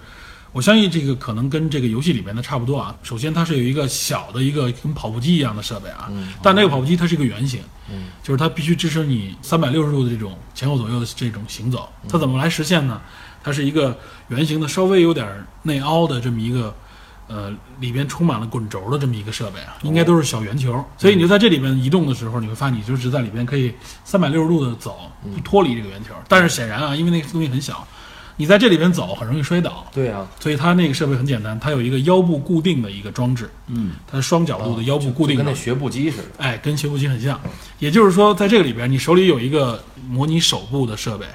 [0.52, 2.96] 我相信这个可能跟这个游戏里面的差不多啊。
[3.02, 6.10] 首先它是有一个小的一个跟跑步机一样的设备啊，
[6.42, 11.88] 但那个跑步机它是一个圆形，嗯就是它必须支持你三百六十度的这种前后左右的这种行走。
[12.08, 13.00] 它怎么来实现呢？
[13.44, 13.96] 它是一个
[14.28, 16.74] 圆形的，稍微有点内凹的这么一个，
[17.28, 20.84] 呃，里边充满了滚轴的这么一个设备啊，应该都是小圆球。
[20.96, 26.14] 所以你就在这里边移动的时候，你会发现你就是在里边可以三百六十度的走，不脱离这个圆球。
[26.26, 27.86] 但是显然啊，因为那个东西很小，
[28.38, 29.86] 你在这里边走很容易摔倒。
[29.92, 36.24] 对啊，所以它那个设备很简单，它有一个腰部固定的一个装置，嗯，它是双角度的腰部固定跟那，学步机似的。
[36.38, 37.38] 哎，跟学步机很像。
[37.78, 41.26] 也就是说，在这个里边，你手里有一个模拟手部的设备，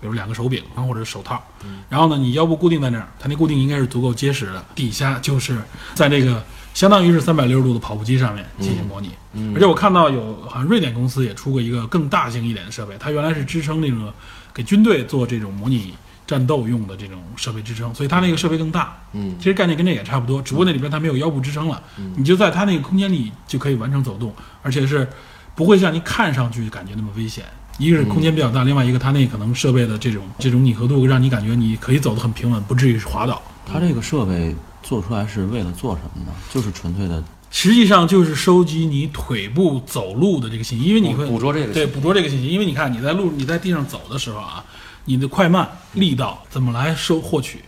[0.00, 1.42] 比如两个手柄或者是手套，
[1.88, 5.56] 然后呢，你腰部固定在那儿，它那固定应该是足够结实的，底下就是
[5.94, 6.44] 在这个
[6.74, 9.10] 相当于是三百六十度的跑步机上面进行模拟。
[9.34, 14.12] 嗯而且我看到有好像瑞典公司也出过一个更大型一点的设备，它原来是支撑那个
[14.52, 15.94] 给军队做这种模拟
[16.28, 18.96] 战斗用的这种设备支撑，所以它那个设备更大。
[19.14, 25.08] 嗯其实概念跟这也差不多，只不过那里边它没有腰部支撑了，嗯你就在它那个空间里就可以完成走动，而且是
[25.56, 27.44] 不会像你看上去感觉那么危险。
[27.78, 33.40] 一个是空间比较大，另外一个它那可能设备的这种这种拟合度，让你感觉你可以走得很平稳，不至于滑倒。
[33.64, 36.32] 它这个设备做出来是为了做什么呢？
[36.52, 44.62] 就是纯粹的实际上就是收集你腿部走路的这个信息，因为你会捕捉这个对信息捕捉这个信息，因为你看你在路你在地上走的时候啊，
[45.08, 47.64] 你的快慢、力道怎么来收获取？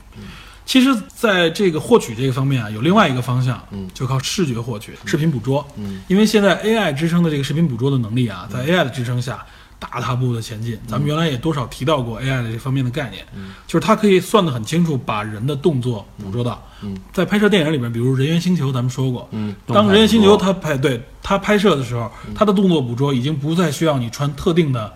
[0.67, 3.91] 其实，在这个获取这个方面啊，有另外一个方向，嗯。
[3.93, 5.67] 就靠视觉获取、视频捕捉。
[5.77, 9.45] 嗯，因为现在 AI 支撑的这个视频捕捉的能力啊，在 AI 的支撑下
[9.81, 10.79] 大踏步的前进。
[10.87, 13.25] 咱们原来也多少提到过 AI 的这方面的概念，
[13.67, 16.65] 就是它可以算得很清楚，把人的动作捕捉到。
[16.83, 24.93] 嗯，在拍摄电影里边，比如《人猿星球》，咱们说过，嗯，当《人猿星球》它拍对它拍摄的时候，它的动作捕捉已经不再需要你穿特定的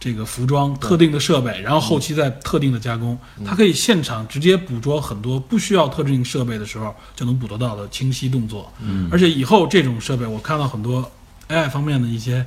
[0.00, 8.72] 这个服装、特定的设备，然后后期再特定的加工，它可以现场直接捕捉很多不需要特定设备的时候就能捕捉到的清晰动作。
[8.80, 11.08] 嗯，而且以后这种设备，我看到很多
[11.48, 12.44] AI 方面的一些。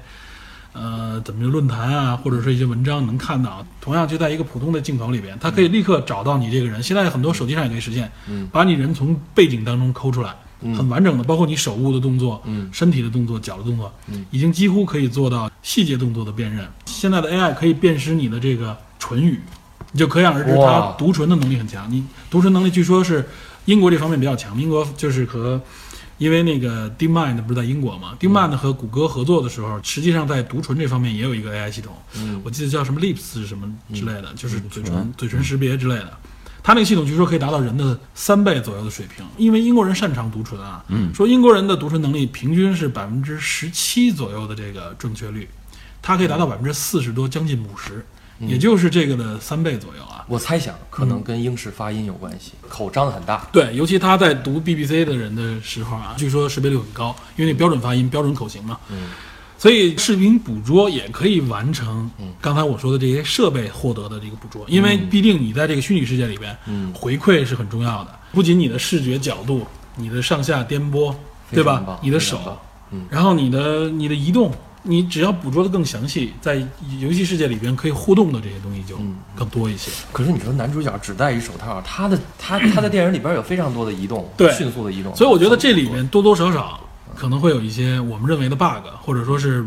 [0.75, 6.81] 呃，怎么就论坛啊，或者说一些文章能看到，同样就在一个普通的镜头里边，它可以立刻找到你这个人。
[6.81, 10.33] 现在很多手机上也可以实现，嗯把你人从背景当中抠出来，
[10.75, 16.67] 很完整的，包括你手部的动作、嗯身体的动作、脚的动作，嗯已经几乎可以做到细节动作的辨认。
[16.85, 19.39] 现在的 AI 可以辨识你的这个唇语，
[19.91, 21.89] 你就可想而知，它哇读唇的能力很强。
[21.91, 23.27] 你读唇能力据说是
[23.65, 25.61] 英国这方面比较强，英国就是和。
[26.19, 36.17] 因为那个 DeepMind 不是在英国嘛？DeepMind 和谷歌合作的时候，实际上在读唇这方面也有一个 AI 系统，嗯我记得叫什么 Lips 是什么之类的，就是嘴唇唇嘴唇识别之类的。
[36.63, 40.83] 它那个系统据说可以达到人的三倍左右的水平，因为英国人擅长读唇啊。
[40.87, 45.49] 嗯说英国人的读唇能力平均是百分之十七左右的这个正确率，
[46.01, 48.05] 它可以达到百分之四十多，将近五十。
[48.39, 50.25] 也就是这个的三倍左右啊。
[50.27, 53.47] 我猜想可能跟英式发音有关系，口张得很大。
[53.53, 58.77] 对，尤其他在读 BBC 的人的时候啊，据说识别率很高，因为那标准发音、标准口型嘛。
[58.89, 59.09] 嗯，
[59.63, 66.91] 所以视频捕捉也可以完成刚才我说的这些设备获得的这个捕捉，因为毕竟你在这个虚拟世界里边，嗯。
[66.93, 71.15] 回馈是很重要的，不仅你的视觉角度、你的上下颠簸，
[71.49, 71.97] 对吧？
[72.03, 72.57] 你的手
[72.91, 73.05] 嗯。
[73.09, 76.55] 然后你的你的移动，你只要捕捉的更详细，在
[76.99, 79.15] 游戏世界里边可以互动的这些东西就嗯。
[79.33, 79.89] 更多一些。
[80.11, 84.51] 可是你说男主角只戴一手套，他的他他在电影里边有非常多的移动，对。
[84.51, 85.15] 迅速的移动。
[85.15, 86.81] 所以我觉得这里面多多少少
[87.15, 89.65] 可能会有一些我们认为的 bug，或者说是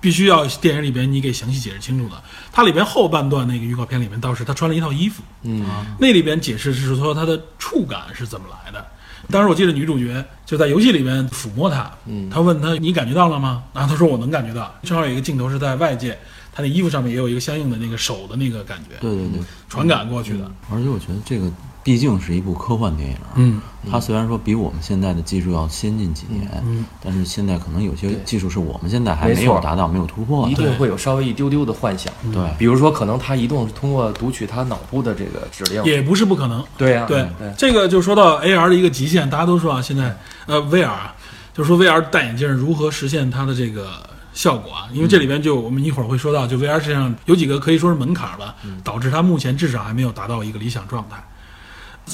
[0.00, 2.22] 必须要电影里边你给详细解释清楚的。
[2.52, 5.64] 它里边后半段那个预告片里面倒是他穿了一套衣服，嗯，
[5.98, 8.84] 那里边解释是说他的触感是怎么来的。
[9.30, 13.62] 当时我记得女主角就在游戏里面抚摸他，嗯他问他你感觉到了吗？
[13.74, 14.72] 然后他说我能感觉到。
[14.84, 16.16] 正好有一个镜头是在外界，
[16.54, 20.50] 他那衣服上面也有一个相应的那个手的那个感觉，对对对，传感过去的。
[20.72, 21.50] 而且我觉得这个
[21.88, 30.52] 毕竟是一部科幻电影，嗯，它虽然说比我们现在的技术要先进几年，嗯但是现在可能有些技术是我们现在还没有达到、没有突破的。
[30.52, 32.12] 一定会有稍微一丢丢的幻想。
[32.30, 35.82] 对比如说可能他移动是通过读取他脑部的这个指令。
[35.84, 36.62] 也不是不可能。
[36.76, 41.14] 对呀、对对，这个就说到 AR 的一个极限，大家都说啊，现在呃 VR 啊，
[41.54, 43.88] 就是说 VR 戴眼镜如何实现它的这个
[44.34, 44.90] 效果啊？
[44.92, 51.16] 因为这里边就我们一会儿会说到，就 VR 实际上有几个可以说是门槛吧，导致它目前至少还没有达到一个理想状态。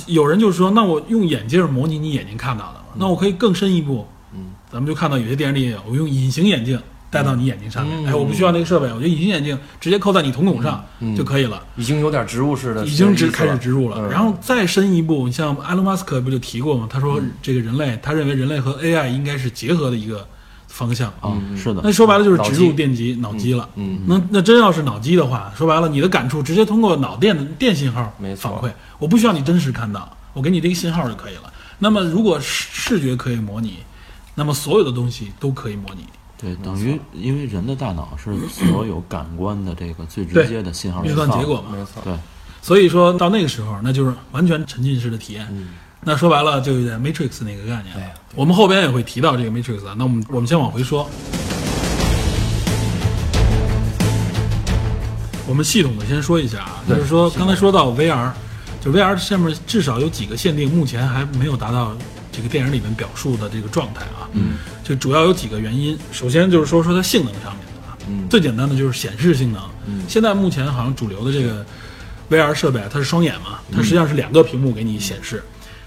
[0.07, 6.81] 有人就说，那我用眼镜模拟你眼睛看到的，那我可以更深一步，嗯，咱们就看到有些电影里我用隐形眼镜
[7.11, 11.63] 戴到你眼睛上面，嗯哎，我不需要那个设备，我觉得隐形眼镜直接扣在你瞳孔上嗯就可以了。
[11.77, 13.97] 已经有点植入式的，已经植开始植入了。
[14.01, 16.89] 嗯然后再深一步，你像埃隆·马斯克不就提过吗？
[16.91, 20.27] 他说嗯这个人类，他认为人类和 AI 应该是结合的一个
[20.75, 21.09] 方向。
[21.21, 23.69] 啊，是的那，说白了就是植入电极脑机了。
[23.77, 31.53] 嗯，那那真要是脑机的话，说白了，你的感触直接通过脑电的电信号没错反馈，我不需要你真实看到，我给你这个信号就可以了。
[31.79, 33.79] 那么如果视视觉可以模拟，
[34.35, 36.05] 那么所有的东西都可以模拟。
[36.37, 42.03] 对，等于因为人的大脑是所有感官的这个最直接的信号运算结果嘛，没错。
[42.03, 42.13] 对，
[42.61, 45.47] 所以说到那个时候，那就是完全沉浸式的体验。
[45.51, 45.69] 嗯
[46.07, 49.95] 那说白了，就有点 Matrix 那个概念我们后边也会提到这个 Matrix 啊。
[49.97, 51.09] 那我们我们先往回说，
[55.49, 58.31] 我们系统的先说一下啊，就是说刚才说到 VR，
[58.83, 61.97] 就 VR 下面至少有几个限定，目前还没有达到
[62.31, 64.29] 这个电影里面表述的这个状态啊。
[64.33, 65.99] 嗯，就主要有几个原因。
[66.13, 69.63] 首先就是说说它性能上面的啊，嗯最简单的就是显示性能。
[69.87, 71.65] 嗯现在目前好像主流的这个
[72.29, 75.43] VR 设备啊，它是双眼嘛，它实际上是两个屏幕给你显示。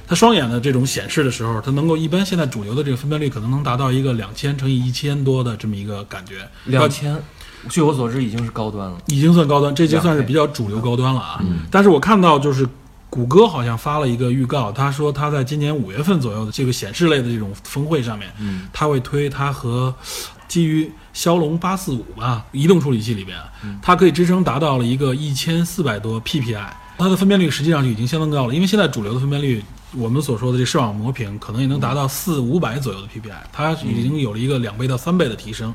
[0.07, 7.21] 它双眼的这种显示的时候，它能够一般现在主流的这个分辨率可能能达到一个两千乘以一千多的这么一个感觉，两千，
[7.69, 8.97] 据我所知已经是高端了。
[9.07, 11.39] 已经算高端，这就算是比较主流高端了啊。
[11.41, 12.65] 嗯但是我看到就是
[13.09, 19.93] 谷歌好像发了一个预告，他说他在今年五月份左右的这个显示类的这种峰会上面，嗯他会推它和
[20.47, 29.61] 基于骁龙八四五吧移动处理器里边，嗯它可以支撑达到了一个一千四百多 PPI，它的分辨率实际上就已经相当高了，因为现在主流的分辨率。
[29.95, 35.73] 我们所说的这视网膜屏可能也能达到四五百左右的 PPI，它已经有了一个两倍到三倍的提升。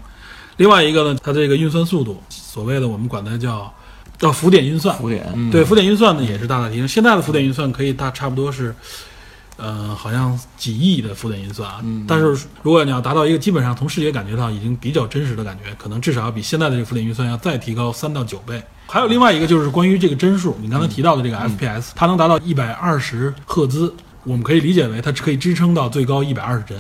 [0.59, 3.73] 另外一个呢，它这个运算速度，所谓的我们管它叫
[4.19, 6.87] 叫浮点运算，浮点，嗯对，浮点运算呢也是大大提升。
[6.87, 8.75] 现在的浮点运算可以大差不多是，
[9.57, 11.81] 呃，好像几亿的浮点运算啊。
[11.83, 18.63] 嗯但是如果你要达到一个基本上从视觉感觉到已经比较真实的感觉，可能至少要比现在的这个浮点运算要再提高三到九倍。
[18.93, 23.91] 还有另外一个就是关于这个帧数，你刚才提到的这个 FPS，、它能达到一百二十赫兹，
[24.23, 26.79] 我们可以理解为它可以支撑到最高一百二十帧。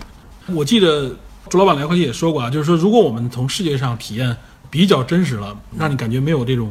[0.54, 1.10] 我记得
[1.48, 4.36] 朱老板聊科技也说过啊，就是说如果我们从视觉上体验
[4.68, 6.70] 比较真实了，让你感觉没有这种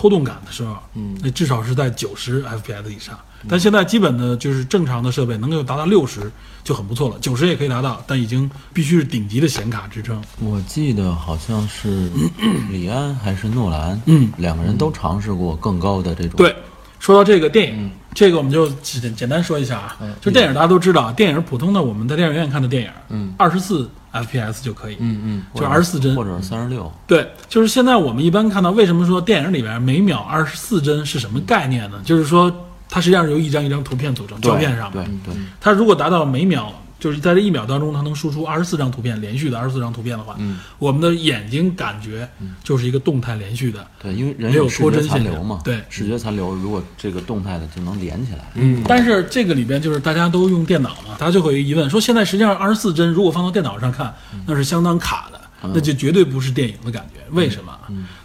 [0.00, 1.14] 拖动感的时候，嗯。
[1.22, 3.18] 那至少是在九十 FPS 以上。
[3.46, 6.30] 但现在基本的就是正常的设备能够达到六十
[6.64, 10.22] 就很不错了，九十也可以达到，但已经必须是顶级的显卡支撑。
[10.40, 12.10] 我记得好像是
[12.72, 14.32] 李安还是诺兰，嗯。
[14.38, 16.56] 两个人都尝试过更高的这种，对，
[16.98, 26.24] 说到这个电影，这个我们就简简单说一下啊，就电影大家都知道，电影普通的我们在电影院看的电影，嗯，二十四 FPS 就可以，嗯嗯，就二十四帧或。
[26.24, 32.00] 者三十六，对，就是现在我们一般看到，为什么说电影里边每秒二十四帧是什么概念呢？
[32.04, 32.52] 就是说
[32.88, 35.20] 它实际上是由一张一张图片组成，胶片上对面。
[35.24, 42.28] 对，它如果达到每秒，就是在这一秒当中，它能输出二十四张图片，连续的二十四张图片的话，嗯我们的眼睛感觉
[42.62, 43.84] 就是一个动态连续的。
[44.00, 54.14] 对，因为人没有视觉残留嘛，对视觉残留，如果这个动态的就能连起来，嗯，但是这个里边就是大家都用电脑嘛，大家就会有一个疑问，说现在实际上二十四帧如果放到电脑上看，
[54.46, 55.40] 那是相当卡的。
[55.62, 57.20] 那就绝对不是电影的感觉。
[57.32, 57.78] 为什么？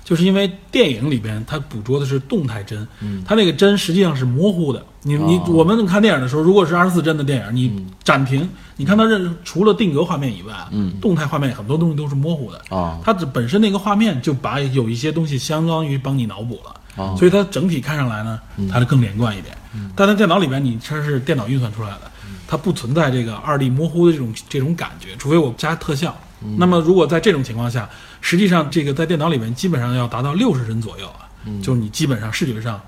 [0.05, 2.87] 就是因为电影里边它捕捉的是动态帧，
[3.25, 4.85] 它那个帧实际上是模糊的。
[5.01, 10.53] 你你我们看电影的时候，如果是二十四帧的电影，你暂停，你看它这除了定格画面以外，
[11.01, 12.61] 动态画面很多东西都是模糊的。
[12.69, 16.75] 啊它这本身那个画面就把有一些东西相当于帮你脑补了。
[16.97, 18.39] 哦所以它整体看上来呢，
[18.71, 19.57] 它就更连贯一点。
[19.95, 22.11] 但在电脑里边，你它是电脑运算出来的，
[22.47, 26.15] 它不存在这个二 D 模糊的这种这种感觉，除非我加特效。
[26.57, 27.89] 那么如果在这种情况下，
[28.21, 31.29] 实际上这个在电脑里面基本上要达到六十帧左右啊，
[31.61, 32.79] 就是你基本上视觉上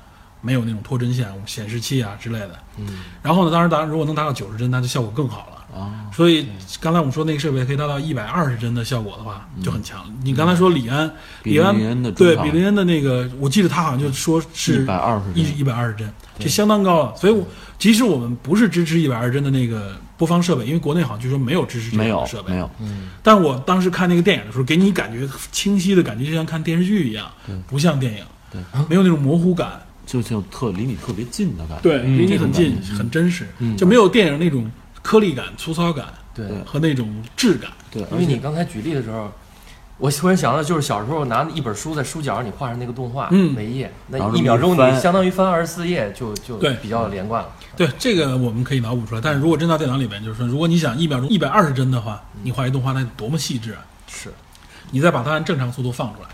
[0.41, 2.59] 没有那种脱帧线、显示器啊之类的。
[2.77, 2.99] 嗯。
[3.21, 5.79] 然后呢，当然，当然，如果能达到九十帧，那就效果更好了。
[5.79, 6.05] 啊。
[6.13, 6.47] 所以
[6.79, 10.05] 刚才我们说那个设备可以达到一百二十帧的效果的话，就很强。
[10.23, 11.11] 你刚才说李安，
[11.43, 17.15] 李安的对比林恩的那个，我记得他好像就说是一百二十一一百二十帧，这相当高了。
[17.15, 17.45] 所以我，
[17.77, 22.69] 即使我们不是支持一百二十帧的那个播放设备，因为国内好像据说没有支持这没有样的设备，没有，
[23.21, 27.31] 但我当时看那个电影的时候，给你感觉清晰的感觉，就像看电视剧一样，
[27.67, 31.83] 不像电影，对，没有那种模糊感，就就特离你特别近的感觉。
[31.83, 34.69] 对，离你很近，很真实，就没有电影那种
[35.03, 37.71] 颗粒感、粗糙感对，和那种质感。
[37.91, 39.31] 对，因为你刚才举例的时候，
[39.97, 47.49] 我突然想到，就是小时候拿一本书在书角上你画上那个动画，嗯每一页，那一秒钟你相当于翻二十四页，就就对比较连贯了。
[47.75, 49.21] 对，这个我们可以脑补出来。
[49.21, 53.81] 但是如果真到电脑里面，就是说，如果你想一秒钟一百二十帧的话，你画一动画，那多么细致啊！
[54.07, 54.31] 是，
[54.91, 56.29] 你再把它按正常速度放出来。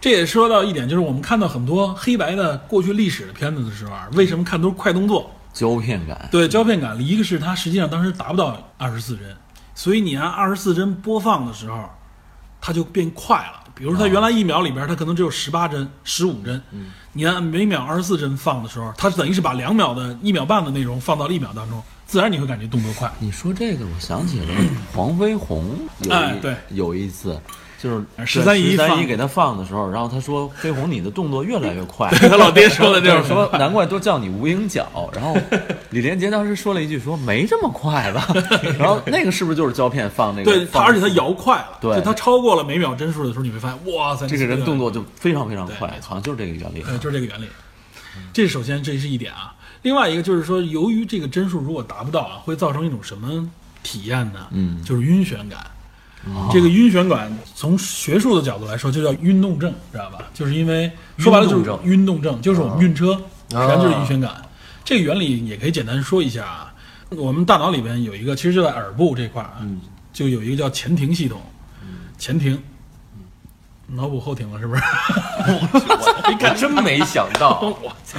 [0.00, 5.28] 这也说到一点，就是我们看到很多黑白的过去历史的片子的时候啊，为什么看都是快动作？
[5.52, 6.28] 胶片感。
[6.30, 9.24] 对胶片感，一个是它实际上当时达不到二十四帧，
[9.74, 11.90] 所以你按二十四帧播放的时候，
[12.60, 13.64] 它就变快了。
[13.74, 16.60] 比如说它原来一秒里边它可能只有十八帧、十五帧，
[17.12, 23.08] 你按每秒二十四帧放的时候，它等于是把两秒的一秒半的内容放到了一秒当中，自然你会感觉动作快。
[23.20, 24.46] 你说这个，我想起了
[24.92, 27.40] 黄飞鸿有一、哎对有一次，
[27.80, 35.08] 就是十三姨十三姨给他放的时候，然后他说：“飞鸿，你的动作越来越快。”他老爹说的就是说，难怪都叫你无影脚。
[35.14, 35.36] 然后
[35.90, 38.26] 李连杰当时说了一句：“说没这么快吧？”
[38.78, 40.50] 然后那个是不是就是胶片放那个？
[40.50, 45.04] 对，他而且他摇快了，对就它超过了每秒帧数的时候，你会发现，哇塞，这个人动作就。
[45.14, 46.82] 非常非常快好像就是这个原理。
[46.82, 47.46] 对，就是这个原理。
[48.32, 49.54] 这首先这是一点啊。
[49.82, 53.48] 另外一个就是说，由于这个帧数如果达不到啊，会造成一种什么
[53.82, 54.46] 体验呢？
[54.50, 55.58] 嗯就是晕眩感。
[56.52, 60.18] 这个晕眩感从学术的角度来说，就叫晕动症，知道吧？
[60.34, 63.14] 就是因为说白了就是晕动症，就是我们晕车，
[63.50, 64.42] 实际上就是晕眩感。
[64.84, 66.74] 这个原理也可以简单说一下啊。
[67.10, 69.64] 我们大脑里边有一个，其实就在耳部这块儿啊，
[70.12, 71.40] 就有一个叫前庭系统。
[72.18, 72.60] 前庭，
[73.86, 74.82] 脑补后庭了是不是？
[75.46, 78.18] 我真没想到， 我操！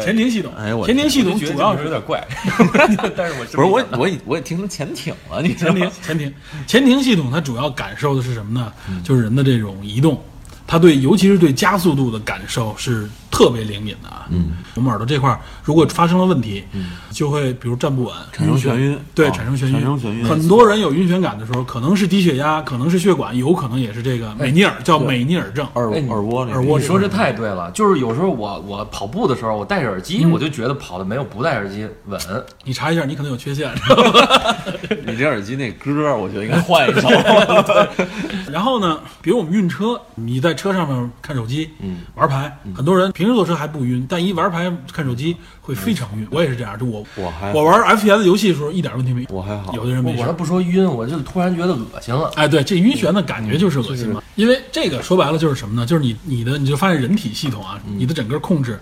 [0.00, 2.24] 前庭系统，哎我前庭系统主要是有点怪，
[3.16, 5.92] 但是我真不是我我也我也听成潜艇了，你知道前庭吗？
[6.02, 6.34] 前庭
[6.66, 8.72] 前庭系统，它主要感受的是什么呢？
[8.88, 10.22] 嗯就是人的这种移动，
[10.66, 14.26] 它对尤其是对加速度的感受是特别灵敏的啊。
[14.30, 16.62] 嗯，我们耳朵这块儿如果发生了问题，
[17.10, 18.98] 就会比如站不稳，嗯产生眩晕。
[19.14, 20.24] 对，啊产生眩晕，产生眩晕。
[20.24, 25.66] 很多人有晕眩感的时候，可能是低血压，可能是血管，有可能也是这个美尼尔，叫美尼尔症。
[25.74, 32.20] 耳耳蜗那个耳蜗你说这太对了，就是有时候我我跑步的时候，我戴着耳机，我就觉得跑的没有不戴耳机稳。
[32.64, 33.70] 你查一下，你可能有缺陷。
[35.06, 37.08] 你这耳机那歌，我觉得应该换一首。
[38.50, 46.26] 然后呢，比如我们晕车，你在车上面看手机，嗯，玩牌，很多人平时坐车还不晕，但一玩牌看手机会非常晕。
[46.28, 50.32] 我也是这样，就我我还我玩 FPS 游戏的时候一点问题没有，我还好有的人没事我还。
[50.32, 52.32] 不说晕，我就突然觉得恶心了。
[52.34, 54.20] 哎，对，这晕眩的感觉就是恶心嘛。
[54.34, 55.86] 因为这个说白了就是什么呢？
[55.86, 58.80] 就是你你的你就发现人体系统啊，你的整个控制，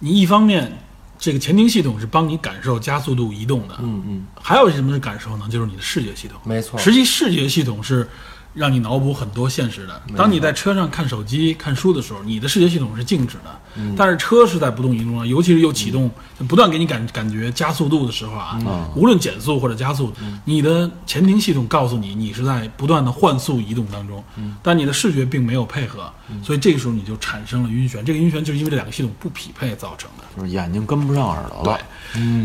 [0.00, 0.70] 你一方面
[1.18, 5.48] 这个前庭系统是帮你感受加速度移动的，嗯嗯，还有什么是感受呢？
[5.50, 6.38] 就是你的视觉系统。
[6.44, 6.78] 没错。
[6.78, 8.06] 实际视觉系统是
[8.52, 10.02] 让你脑补很多现实的。
[10.16, 16.10] 当你在车上看手机、看书的时候，你的视觉系统是静止的，嗯但是车是在不动移动的，尤其是又启动，
[16.48, 20.12] 不断给你感感觉加速度的时候啊，嗯无论减速或者加速，
[20.44, 26.10] 你的前庭系统告诉你你是在不断的换速移动当中，嗯但你的视觉并没有配合，
[26.42, 28.02] 所以这个时候你就产生了晕眩。
[28.02, 30.24] 这个晕眩就是因为这两个系统不匹配造成的。
[30.36, 31.80] 就是眼睛跟不上耳朵了。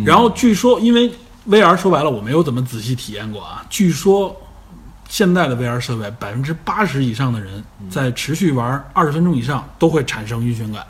[0.06, 1.12] 然后据说，因为
[1.48, 3.64] VR 说白了，我没有怎么仔细体验过啊。
[3.70, 4.36] 据说
[5.16, 10.86] 现在的 VR 设备，百分之八十以上的人在持续玩二十分钟以上都会产生晕眩感，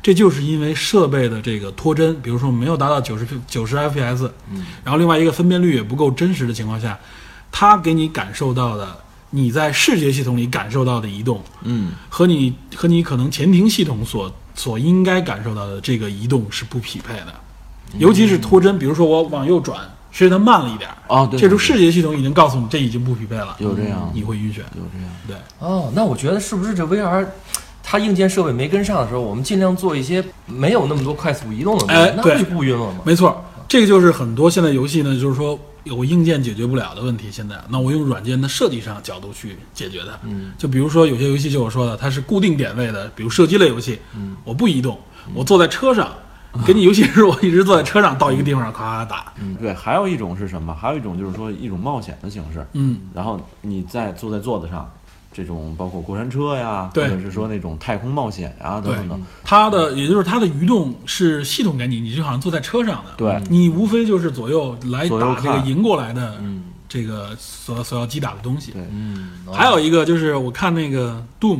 [0.00, 4.30] 这就是因为设备的这个脱帧，比如说没有达到九十九十 FPS，
[4.84, 6.96] 然后另外一个分辨率也不够真实的情况下，
[7.50, 8.96] 它给你感受到的。
[9.30, 17.34] 你在视觉系统里感受到的移动，嗯，和你和你可能前庭系统所所应该感受到的这个移动是不匹配的，
[17.98, 19.80] 尤其是脱帧，比如说我往右转
[20.14, 20.96] 是它慢了一点儿。
[21.08, 24.58] 哦对这时候视觉系统已经告诉你这已经不匹配了，有这样，你会晕眩。
[24.58, 25.08] 有这样。
[25.26, 27.26] 对，哦，那我觉得是不是这 VR，
[27.82, 33.00] 它硬件设备没跟上的时候，我们尽量做一些没有那么多快速移动的东西，哎那不就不晕了吗？
[33.04, 37.28] 没错，这个就是很多现在游戏呢，就是说有硬件解决不了的问题。
[37.30, 40.18] 现在，那我用软件的设计上角度去解决它。
[40.22, 44.98] 嗯，就比如说有些游戏，就我说的，它是固定点位的，比如射击类游戏，嗯，我不移动，
[45.34, 46.10] 我坐在车上，
[46.64, 49.32] 给你尤其是我一直坐在车上，到一个地方咔咔打。
[49.40, 50.74] 嗯，对，还有一种是什么？
[50.74, 54.88] 还有一种就是说一种冒险的形式，嗯，然后你再坐在座子上，
[55.32, 63.10] 这种包括过山车呀，或者是说那种太空冒险呀等等等，它的也就是它的移动是系统给你，你就好像坐在车上的。
[63.16, 68.70] 对你无非就是左右来左右打这个迎过来的嗯这个所所要击打的东西。
[68.70, 71.58] 对嗯，还有一个就是我看那个 Doom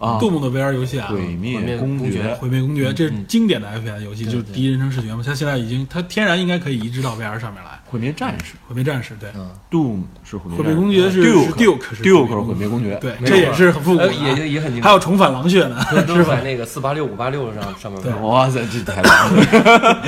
[0.00, 2.34] 啊，Doom 的 VR 游戏啊，毁灭公公爵。
[2.40, 3.24] 毁灭公爵，这是嗯。
[3.28, 5.22] 经典的 FPS 游戏，就是第一人称视觉嘛。
[5.24, 7.78] 它现在已经，它天然应该可以移植到 VR 上面来。
[7.84, 8.54] 毁灭战士。
[8.66, 15.76] 毁灭战士，对，嗯，，Doom 是毁灭公爵是 Duke 是 Duke 是 Duke 毁灭公爵，对，这也是很复古也也很还有重返狼穴呢，
[16.08, 16.36] 都是吧？
[16.36, 16.42] 在？
[16.42, 18.10] 那个四八六五八六上上面对。
[18.14, 20.02] 哇塞，这太棒了！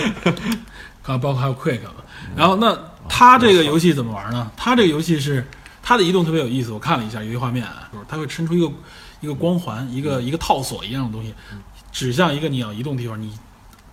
[1.05, 1.81] 啊，包括还有 Quick。
[2.35, 2.75] 然后那
[3.09, 4.51] 它这个游戏怎么玩呢？
[4.57, 5.47] 它这个游戏是
[5.83, 8.71] 它的移动特别有意思，我看了一下游戏画面啊，就是它会伸出一个
[9.23, 11.33] 一个光环，一个一个套索一样的东西，
[11.91, 13.33] 指向一个你要移动的地方，你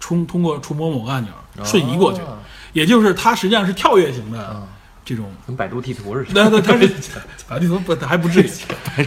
[0.01, 1.31] 冲通过触摸某个按钮
[1.63, 2.39] 瞬移过去，啊
[2.73, 4.67] 也就是它实际上是跳跃型的啊
[5.05, 5.31] 这种。
[5.47, 6.49] 跟百度地图似的。
[6.49, 6.87] 对对，它是
[7.47, 8.49] 百度地图不还不至于，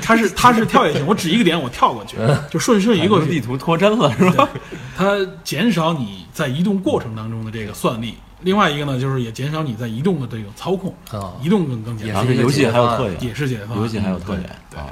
[0.00, 2.16] 它是它是跳跃型，我指一个点我跳过去，
[2.50, 3.40] 就瞬瞬移过去地。
[3.40, 4.48] 图脱帧了是吧？
[4.96, 8.14] 它减少你在移动过程当中的这个算力。
[8.40, 13.78] 另外一个呢，就是也减少你在移动的这个操控，啊移动更更简单这游戏还有特点，也是解放。
[13.78, 14.86] 游戏还有特点对啊，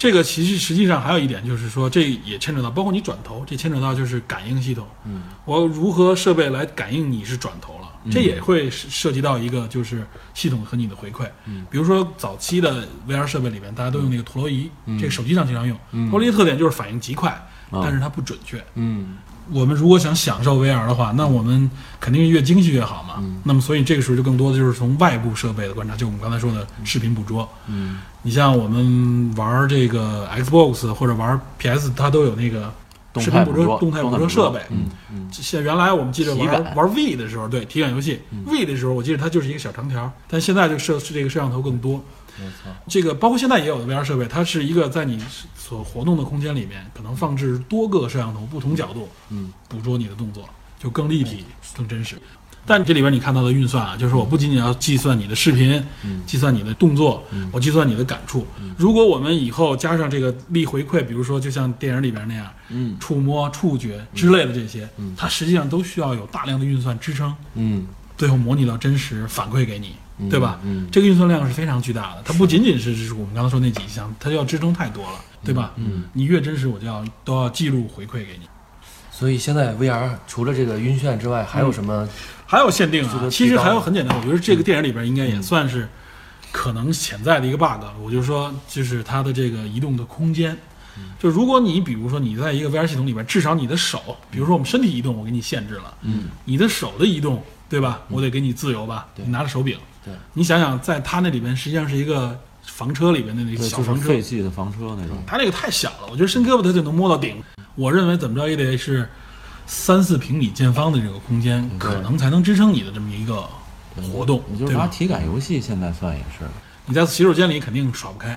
[0.00, 4.86] 这个其实实际上还有一点就是说，这也牵扯到，包括你转头，这牵扯到就是感应系统。
[5.04, 11.26] 嗯，我如何设备来感应你是转头了，这也会涉涉及到一个就是系统和你的回馈。
[11.46, 15.76] 嗯，比如说早期的 VR 设备里面，大家都用那个陀螺仪，嗯这个手机上经常用。
[15.90, 17.30] 嗯陀螺仪特点就是反应极快，
[17.70, 18.64] 啊但是它不准确。
[18.76, 19.16] 嗯
[19.52, 23.14] 我们如果想享受 VR 的话，那我们肯定是越精细越好嘛。
[23.18, 27.48] 嗯那么，所以这个时候就更多的就是从外部设备的观察，就我们刚才说的视频捕捉。
[27.66, 34.60] 嗯你像我们玩这个 Xbox 或者玩 PS，它都有那个动视频捕捉、态捕捉动态捕捉设备。
[34.70, 42.02] 嗯嗯现原来我们记得玩玩 V 的时候，对体感游戏、V 的时候，我记得它就是一个小长条，但现在就摄是这个摄像头更多。
[42.38, 42.72] 没错。
[42.88, 45.22] 这个包括现在也有的 VR 设备，它是一个在你
[45.56, 50.48] 所活动的空间里面，可能放置多个摄像头，不同角度，嗯，捕捉你的动作，
[50.78, 51.44] 就更立体、
[51.76, 52.16] 更真实。
[52.66, 58.46] 但这里边你看到的运算啊，就是我不仅仅要计算你的视频，嗯计算你的动作，我计算你的感触。
[58.76, 67.86] 如果我们以后加上这个力回馈，比如说就像电影里边那样，嗯，触摸、触觉之类的这些，嗯它实际上都需要有大量的运算支撑，嗯
[68.16, 70.60] 最后模拟到真实反馈给你，嗯对吧？
[70.62, 75.72] 嗯这个运算量是非常巨大的，它不仅仅是就是我们刚才说那几项，它要支撑太多了，对吧？
[75.76, 78.46] 嗯，你越真实，我就要都要记录回馈给你。
[79.10, 82.08] 所以现在 VR 除了这个晕眩之外，还有什么？
[82.50, 85.88] 还有限定，啊其实还有很简单，我觉得这个电影里边应该也算是
[86.50, 87.84] 可能潜在的一个 bug。
[88.02, 90.58] 我就说，就是它的这个移动的空间。
[91.20, 98.02] 就如果你比如说你在一个 VR 系统里边，至少你的手，比如说我们身体移动，我给你限制了，嗯，你的手的移动，对吧？
[98.08, 99.06] 我得给你自由吧？
[99.14, 107.40] 对你拿着手柄，对，你想想，在它那里边实际上是一个房车里边的那个小房车，废弃的房车那种，它那个太小了，我觉得伸胳膊它就能摸到顶。
[107.76, 109.08] 我认为怎么着也得是
[109.70, 113.48] 三四平米见方的这个空间，可能才能支撑你的这么一个
[114.02, 114.82] 活动，你就是对吧？
[114.82, 116.44] 拿体感游戏现在算也是，
[116.86, 118.36] 你在洗手间里肯定耍不开，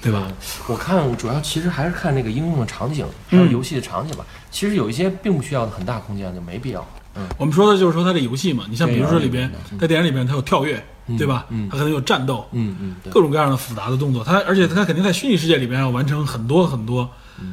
[0.00, 0.26] 对吧？
[0.68, 4.24] 我看主要其实还是看那个应用的场景，还有游戏的场景吧。
[4.50, 6.80] 其实有一些并不需要很大空间，就没必要。
[7.14, 10.82] 嗯我们说的就是说它这游戏嘛，你像比如说里边在电影里边它有跳跃，
[11.18, 11.44] 对吧？
[11.50, 17.08] 嗯它可能有战斗，嗯嗯，各种各样的复杂的动作，它而且它肯定在虚拟世界里边要完成很多很多嗯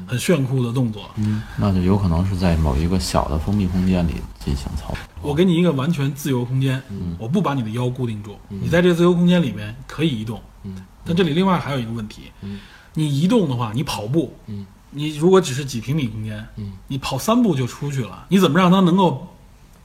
[0.07, 1.09] 很炫酷的动作。
[1.15, 4.97] 嗯那就有可能是在某一个小的封闭空间里进行操作。
[5.21, 6.81] 我给你一个完全自由空间，
[7.17, 10.41] 我不把你的腰固定住，你在这个自由空间里面可以移动。
[10.63, 10.75] 嗯
[11.05, 12.59] 但这里另外还有一个问题，嗯
[12.93, 19.27] 你移动的话，你跑步，嗯你如果只是几平米空间，嗯你跑三步就出去了，你怎么让它能够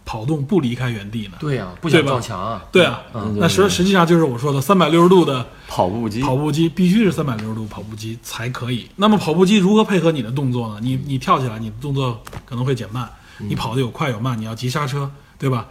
[0.04, 1.34] 跑动不离开原地呢？
[1.40, 2.64] 对呀、不想对吧撞墙啊。
[2.72, 8.88] 对啊，嗯那实实际上就是我说的三百六十度的跑步机，跑步机必须是三百六十度跑步机才可以。
[8.96, 10.80] 那么跑步机如何配合你的动作呢？
[10.82, 15.66] 你你跳起来，你的动作可能会减慢，你跑的有快有慢，你要急刹车，对吧？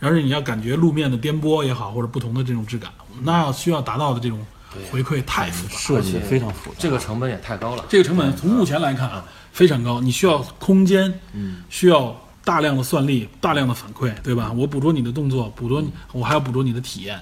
[0.00, 2.90] 而且你要感觉路面的颠簸也好，或者不同的这种质感，
[3.22, 4.44] 那要需要达到的这种
[4.90, 5.78] 回馈太复杂了。
[5.78, 6.76] 设计非常复杂。
[6.78, 7.84] 这个成本也太高了。
[7.88, 14.52] 这个成本从目前来看啊非常高，你需要空间，嗯需要大量的算力、大量的反馈，对吧？
[14.52, 17.20] 我捕捉你的动作，捕捉你，我还要捕捉你的体验。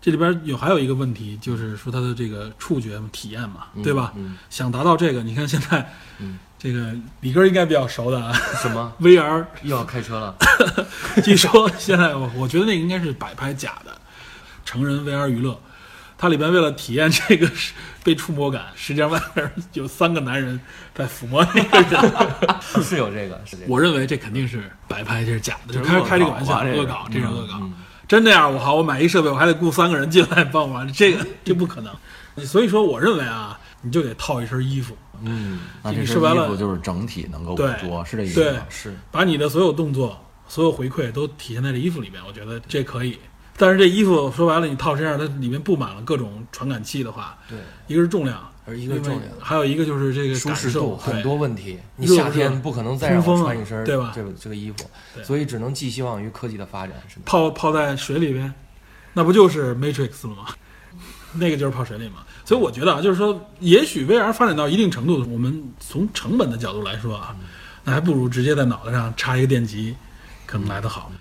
[0.00, 4.12] 这里边有还有一个问题，就是说它的这个触觉体验嘛，对吧？
[4.48, 5.92] 想达到这个，你看现在，
[6.56, 8.32] 这个李哥应该比较熟的啊
[8.62, 10.36] 什么， VR 又要开车了？
[11.24, 14.00] 据说现在我我觉得那个应该是摆拍假的，
[14.64, 15.60] 成人 VR 娱乐，
[16.18, 17.48] 它里边为了体验这个
[18.02, 20.60] 被触摸感，实际上外面有三个男人
[20.92, 22.82] 在抚摸那个人。
[22.82, 23.68] 是有这个，是这个。
[23.68, 27.54] 我认为这肯定是摆拍，这是假的，就是开开这个玩笑，恶搞，这是恶搞。
[27.60, 27.72] 嗯
[28.08, 31.94] 真那样，我好，我买一设备，我还得雇三个人进来帮我玩，这个这不可能。
[32.46, 38.62] 所以说，我认为啊，你就得套一身衣服，嗯，那这身你说白了衣服就是整体能够捕对捉，是这意思对吗？
[38.70, 43.18] 是把你的所有动作、所有回馈都体现在这衣服里面，我觉得这可以。
[43.58, 51.76] 但是这衣服说白了，你套身上，它里面布满了各种传感器的话，对，一个是重量，而一个是重量还有一个就是这个舒适度很多问题。
[51.96, 54.76] 你夏天不可能再穿一身对吧这个这个衣服
[55.14, 57.22] 对，所以只能寄希望于科技的发展，是的。
[57.24, 58.54] 泡泡在水里边，
[59.12, 60.46] 那不就是 Matrix 了吗？
[61.34, 62.24] 那个就是泡水里嘛。
[62.44, 67.36] 所以我觉得啊，就是说，也许 VR 发展到一定程度，我们从成本的角度来说啊，
[67.84, 69.94] 那还不如直接在脑袋上插一个电极，
[70.46, 71.02] 可能来得好。
[71.02, 71.12] 好，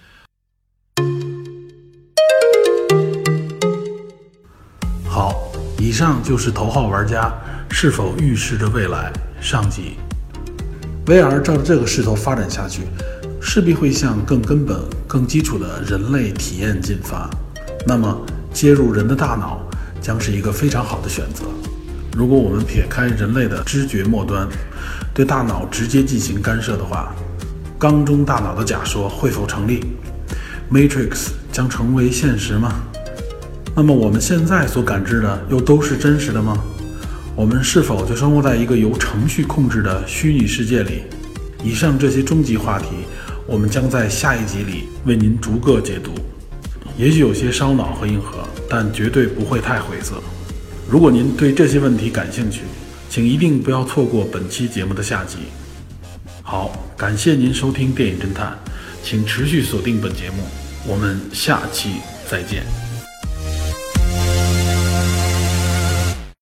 [5.87, 7.31] 以上就是头号玩家
[7.69, 9.09] 是否预示着未来
[9.39, 9.95] 上集。
[11.05, 12.81] VR 照着这个势头发展下去，
[13.39, 14.77] 势必会向更根本、
[15.07, 17.29] 更基础的人类体验进发。
[17.85, 18.21] 那么，
[18.51, 19.65] 接入人的大脑
[20.01, 21.45] 将是一个非常好的选择。
[22.17, 24.45] 如果我们撇开人类的知觉末端，
[25.13, 27.15] 对大脑直接进行干涉的话，
[27.79, 29.85] 缸中大脑的假说会否成立
[30.69, 32.73] ？Matrix 将成为现实吗？
[33.77, 36.57] 那么我们现在所感知的又都是真实的吗？
[37.35, 41.03] 我们是否就生活在一个由程序控制的虚拟世界里？
[41.63, 42.87] 以上这些终极话题，
[43.45, 46.09] 我们将在下一集里为您逐个解读。
[46.97, 50.15] 也许有些烧脑和硬核，但绝对不会太晦涩。
[50.89, 52.61] 如果您对这些问题感兴趣，
[53.11, 55.37] 请一定不要错过本期节目的下集。
[56.41, 58.57] 好，感谢您收听电影侦探，
[59.03, 60.41] 请持续锁定本节目，
[60.87, 61.91] 我们下期
[62.27, 62.86] 再见。